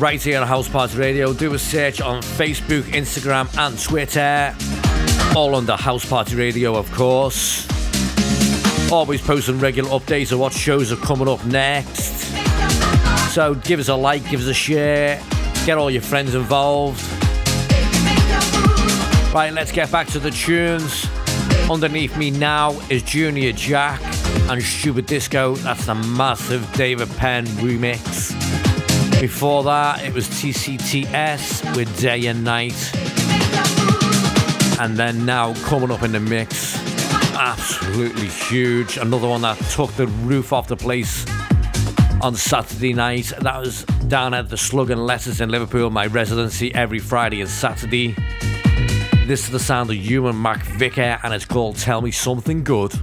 right 0.00 0.20
here 0.20 0.40
on 0.40 0.44
House 0.44 0.68
Party 0.68 0.98
Radio. 0.98 1.32
Do 1.32 1.54
a 1.54 1.58
search 1.58 2.00
on 2.00 2.20
Facebook, 2.20 2.82
Instagram, 2.82 3.46
and 3.56 3.80
Twitter. 3.80 4.56
All 5.36 5.54
under 5.54 5.76
House 5.76 6.04
Party 6.04 6.34
Radio, 6.34 6.74
of 6.74 6.90
course. 6.90 7.64
Always 8.90 9.20
posting 9.20 9.60
regular 9.60 9.88
updates 9.90 10.32
of 10.32 10.40
what 10.40 10.52
shows 10.52 10.90
are 10.90 10.96
coming 10.96 11.28
up 11.28 11.44
next. 11.46 12.24
So 13.32 13.54
give 13.54 13.78
us 13.78 13.86
a 13.86 13.94
like, 13.94 14.28
give 14.28 14.40
us 14.40 14.48
a 14.48 14.54
share, 14.54 15.22
get 15.64 15.78
all 15.78 15.92
your 15.92 16.02
friends 16.02 16.34
involved. 16.34 17.00
Right, 19.32 19.52
let's 19.52 19.70
get 19.70 19.92
back 19.92 20.08
to 20.08 20.18
the 20.18 20.32
tunes. 20.32 21.06
Underneath 21.70 22.16
me 22.16 22.32
now 22.32 22.72
is 22.90 23.04
Junior 23.04 23.52
Jack 23.52 24.02
and 24.50 24.62
Stupid 24.62 25.06
Disco. 25.06 25.54
That's 25.56 25.86
the 25.86 25.94
massive 25.94 26.70
David 26.72 27.08
Penn 27.16 27.46
remix. 27.58 28.32
Before 29.20 29.62
that, 29.64 30.04
it 30.04 30.14
was 30.14 30.28
TCTS 30.28 31.76
with 31.76 32.00
Day 32.00 32.26
and 32.26 32.44
Night. 32.44 32.92
And 34.80 34.96
then 34.96 35.26
now 35.26 35.54
coming 35.64 35.90
up 35.90 36.02
in 36.02 36.12
the 36.12 36.20
mix, 36.20 36.76
absolutely 37.34 38.28
huge. 38.28 38.96
Another 38.96 39.28
one 39.28 39.42
that 39.42 39.58
took 39.70 39.92
the 39.92 40.06
roof 40.06 40.52
off 40.52 40.68
the 40.68 40.76
place 40.76 41.26
on 42.20 42.34
Saturday 42.34 42.92
night. 42.92 43.32
That 43.40 43.60
was 43.60 43.84
down 44.08 44.34
at 44.34 44.48
the 44.48 44.56
Slug 44.56 44.90
and 44.90 45.04
Lettuce 45.04 45.40
in 45.40 45.50
Liverpool, 45.50 45.90
my 45.90 46.06
residency 46.06 46.74
every 46.74 46.98
Friday 46.98 47.40
and 47.40 47.50
Saturday. 47.50 48.14
This 49.26 49.44
is 49.44 49.50
the 49.50 49.60
sound 49.60 49.90
of 49.90 49.96
Human 49.96 50.40
Mac 50.40 50.64
McVicker 50.64 51.20
and 51.22 51.34
it's 51.34 51.44
called 51.44 51.76
Tell 51.76 52.00
Me 52.00 52.10
Something 52.10 52.64
Good. 52.64 52.94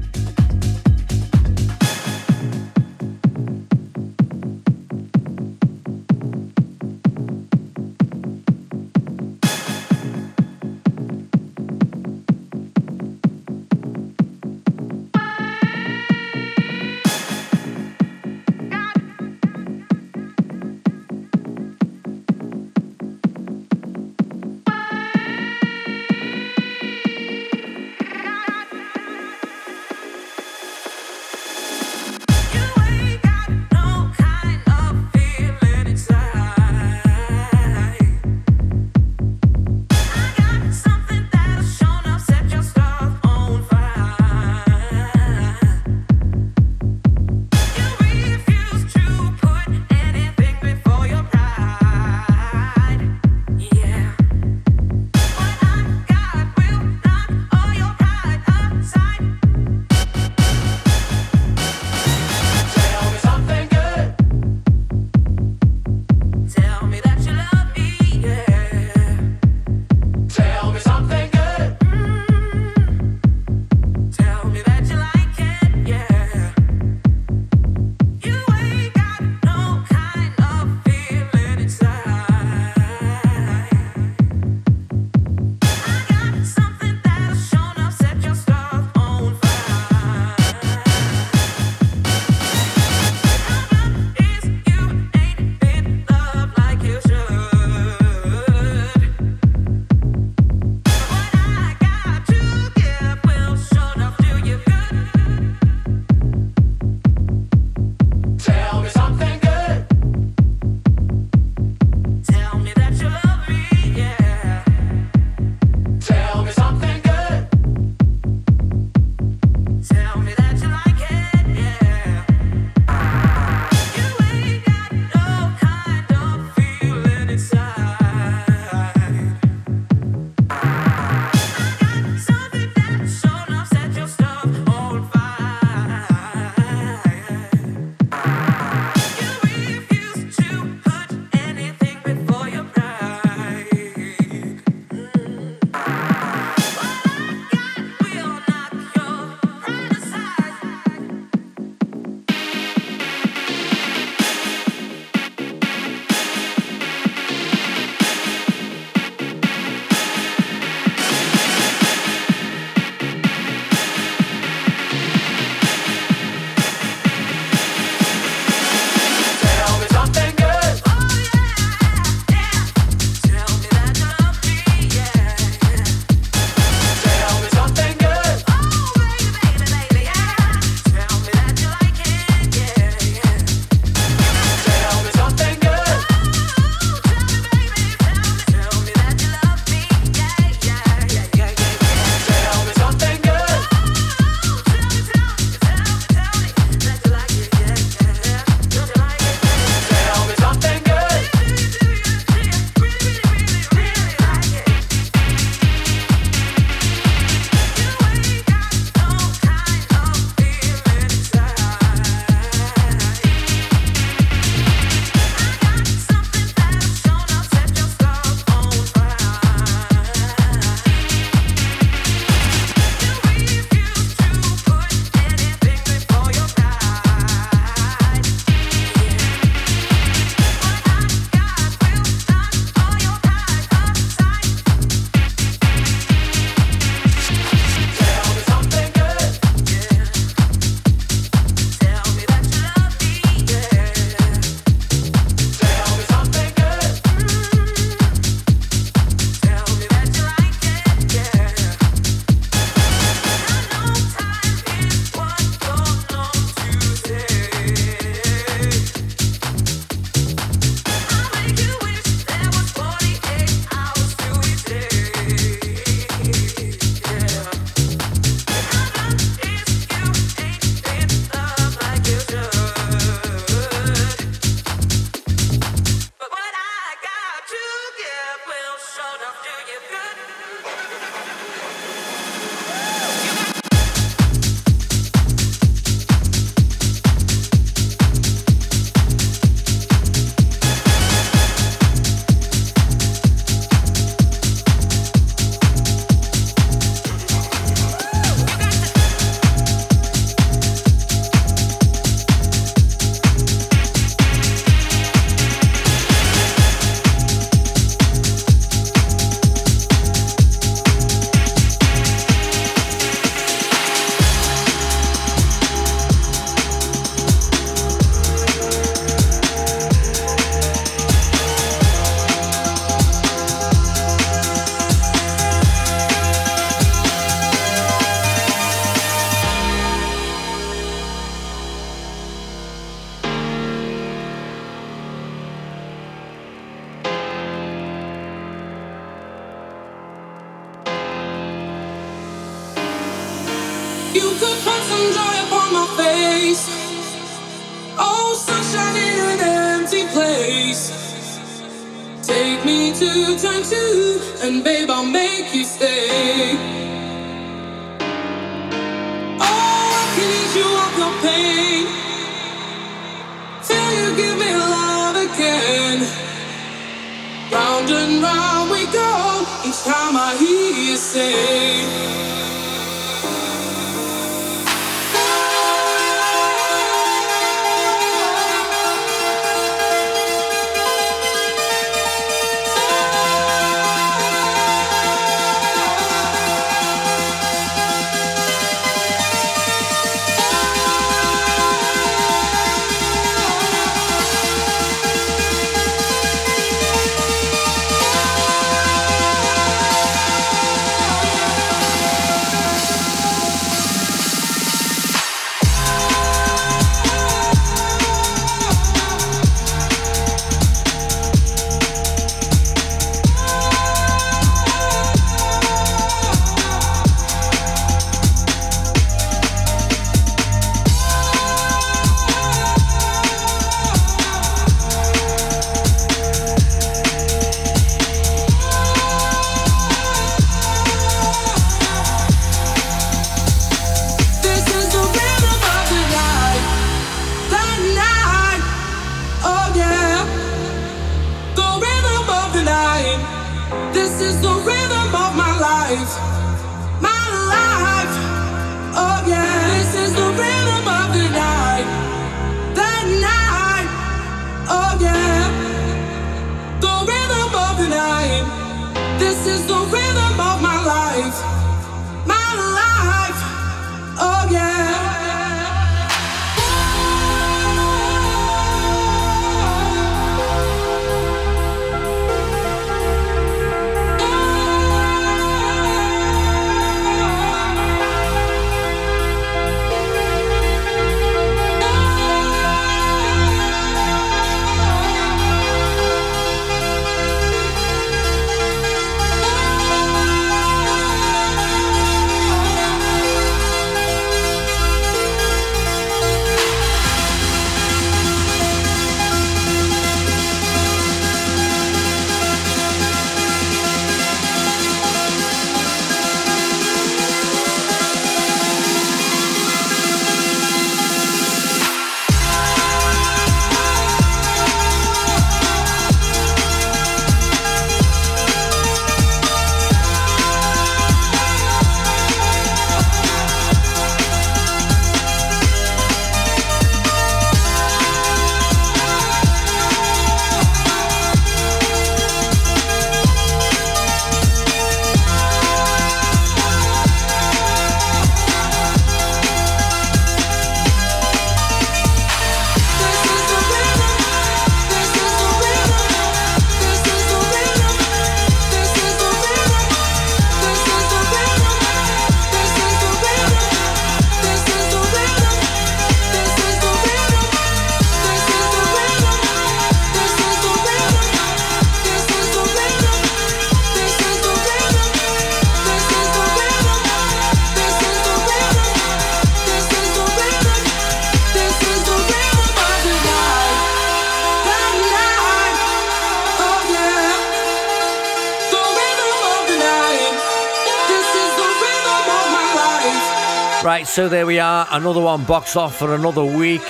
So 584.16 584.30
there 584.30 584.46
we 584.46 584.60
are. 584.60 584.88
Another 584.92 585.20
one 585.20 585.44
boxed 585.44 585.76
off 585.76 585.98
for 585.98 586.16
another 586.16 586.46
week. 586.46 586.82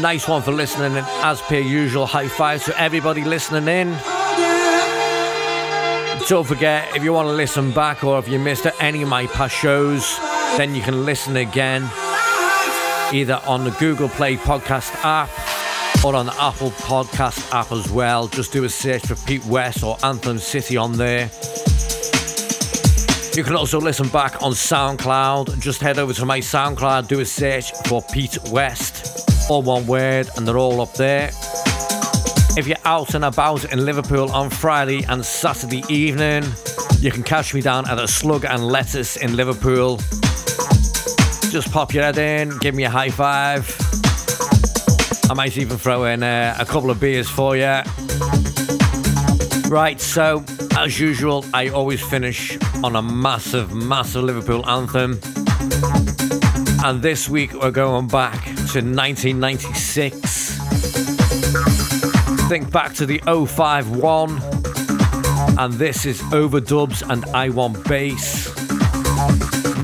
Nice 0.00 0.28
one 0.28 0.40
for 0.40 0.52
listening 0.52 0.92
in. 0.92 1.04
As 1.24 1.40
per 1.40 1.58
usual, 1.58 2.06
high 2.06 2.28
five 2.28 2.64
to 2.66 2.80
everybody 2.80 3.24
listening 3.24 3.66
in. 3.66 3.88
Don't 6.28 6.46
forget, 6.46 6.94
if 6.94 7.02
you 7.02 7.12
want 7.12 7.26
to 7.26 7.32
listen 7.32 7.72
back 7.72 8.04
or 8.04 8.20
if 8.20 8.28
you 8.28 8.38
missed 8.38 8.68
any 8.78 9.02
of 9.02 9.08
my 9.08 9.26
past 9.26 9.56
shows, 9.56 10.16
then 10.56 10.76
you 10.76 10.80
can 10.80 11.04
listen 11.04 11.34
again 11.34 11.82
either 13.12 13.40
on 13.44 13.64
the 13.64 13.74
Google 13.80 14.08
Play 14.08 14.36
Podcast 14.36 14.94
app 15.02 15.30
or 16.04 16.14
on 16.14 16.26
the 16.26 16.40
Apple 16.40 16.70
Podcast 16.70 17.52
app 17.52 17.72
as 17.72 17.90
well. 17.90 18.28
Just 18.28 18.52
do 18.52 18.62
a 18.62 18.68
search 18.68 19.04
for 19.06 19.16
Pete 19.26 19.44
West 19.46 19.82
or 19.82 19.96
Anthem 20.04 20.38
City 20.38 20.76
on 20.76 20.92
there. 20.92 21.32
You 23.38 23.44
can 23.44 23.54
also 23.54 23.80
listen 23.80 24.08
back 24.08 24.42
on 24.42 24.50
SoundCloud. 24.50 25.60
Just 25.60 25.80
head 25.80 26.00
over 26.00 26.12
to 26.12 26.26
my 26.26 26.40
SoundCloud, 26.40 27.06
do 27.06 27.20
a 27.20 27.24
search 27.24 27.70
for 27.86 28.02
Pete 28.12 28.36
West, 28.50 29.48
all 29.48 29.62
one 29.62 29.86
word, 29.86 30.28
and 30.36 30.46
they're 30.46 30.58
all 30.58 30.80
up 30.80 30.92
there. 30.94 31.30
If 32.56 32.66
you're 32.66 32.84
out 32.84 33.14
and 33.14 33.24
about 33.24 33.72
in 33.72 33.84
Liverpool 33.84 34.32
on 34.32 34.50
Friday 34.50 35.04
and 35.04 35.24
Saturday 35.24 35.84
evening, 35.88 36.42
you 36.98 37.12
can 37.12 37.22
catch 37.22 37.54
me 37.54 37.60
down 37.60 37.88
at 37.88 38.00
a 38.00 38.08
Slug 38.08 38.44
and 38.44 38.66
Lettuce 38.66 39.16
in 39.16 39.36
Liverpool. 39.36 39.98
Just 41.52 41.70
pop 41.70 41.94
your 41.94 42.02
head 42.02 42.18
in, 42.18 42.58
give 42.58 42.74
me 42.74 42.82
a 42.82 42.90
high 42.90 43.10
five. 43.10 43.72
I 45.30 45.34
might 45.34 45.56
even 45.56 45.78
throw 45.78 46.06
in 46.06 46.24
uh, 46.24 46.56
a 46.58 46.64
couple 46.64 46.90
of 46.90 46.98
beers 46.98 47.30
for 47.30 47.56
you. 47.56 47.82
Right, 49.68 50.00
so 50.00 50.44
as 50.78 50.98
usual, 50.98 51.44
I 51.52 51.68
always 51.68 52.00
finish 52.00 52.56
on 52.82 52.96
a 52.96 53.02
massive, 53.02 53.74
massive 53.74 54.24
Liverpool 54.24 54.66
anthem. 54.66 55.20
And 56.82 57.02
this 57.02 57.28
week 57.28 57.52
we're 57.52 57.70
going 57.70 58.08
back 58.08 58.42
to 58.44 58.80
1996. 58.80 60.58
Think 62.48 62.72
back 62.72 62.94
to 62.94 63.04
the 63.04 63.18
051. 63.26 64.40
And 65.58 65.74
this 65.74 66.06
is 66.06 66.22
Overdubs 66.32 67.02
and 67.10 67.26
I 67.26 67.50
Want 67.50 67.84
Bass. 67.84 68.48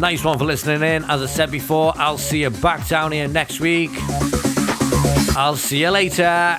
Nice 0.01 0.25
one 0.25 0.39
for 0.39 0.47
listening 0.47 0.83
in. 0.83 1.05
As 1.05 1.21
I 1.21 1.27
said 1.27 1.51
before, 1.51 1.93
I'll 1.97 2.17
see 2.17 2.41
you 2.41 2.51
back 2.51 2.89
down 2.89 3.13
here 3.13 3.29
next 3.29 3.61
week. 3.61 3.91
I'll 5.37 5.57
see 5.57 5.83
you 5.83 5.91
later. 5.91 6.57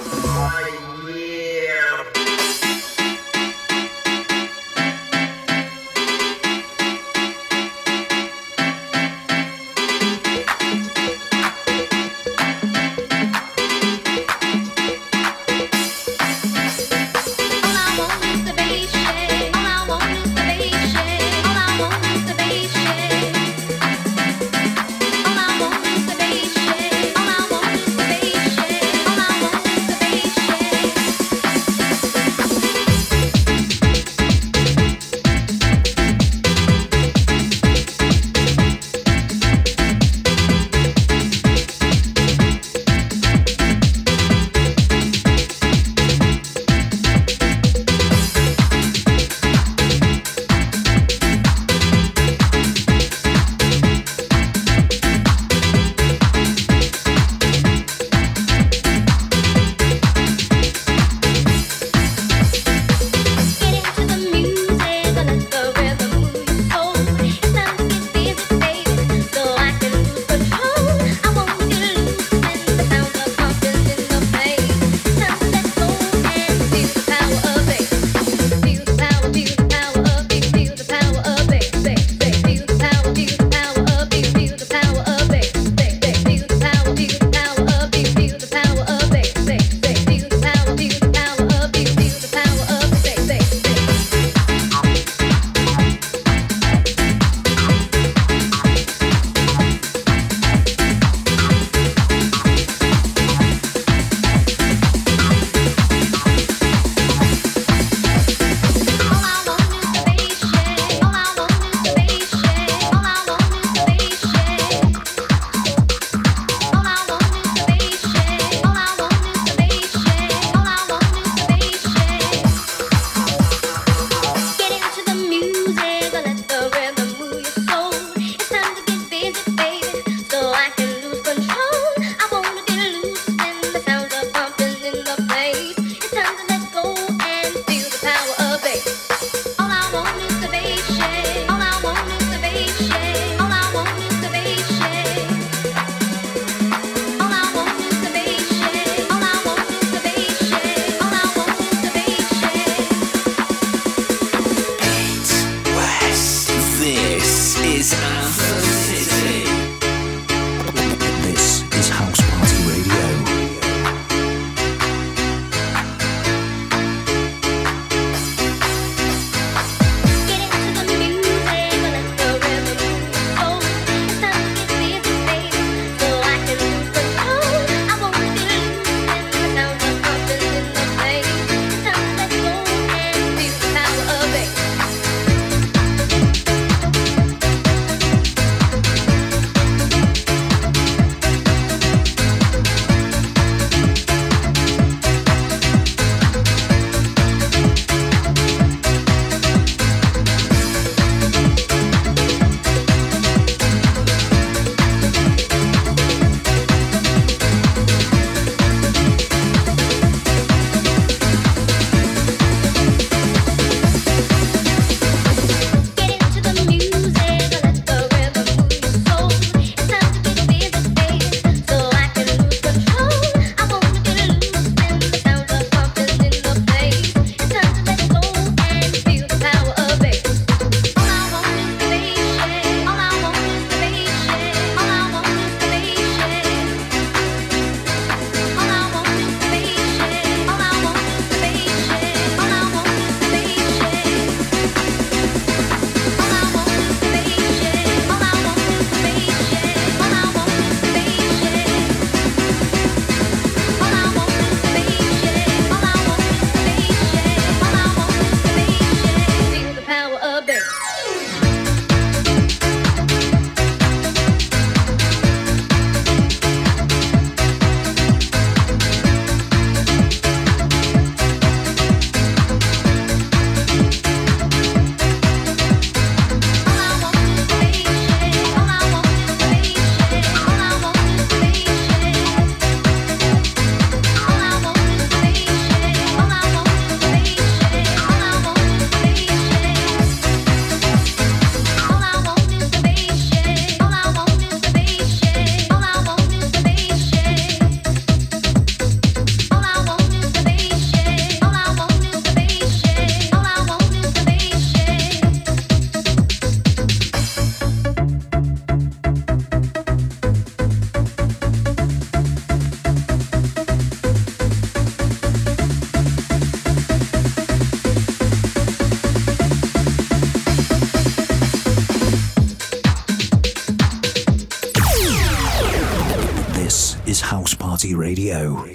Radio. 328.25 328.74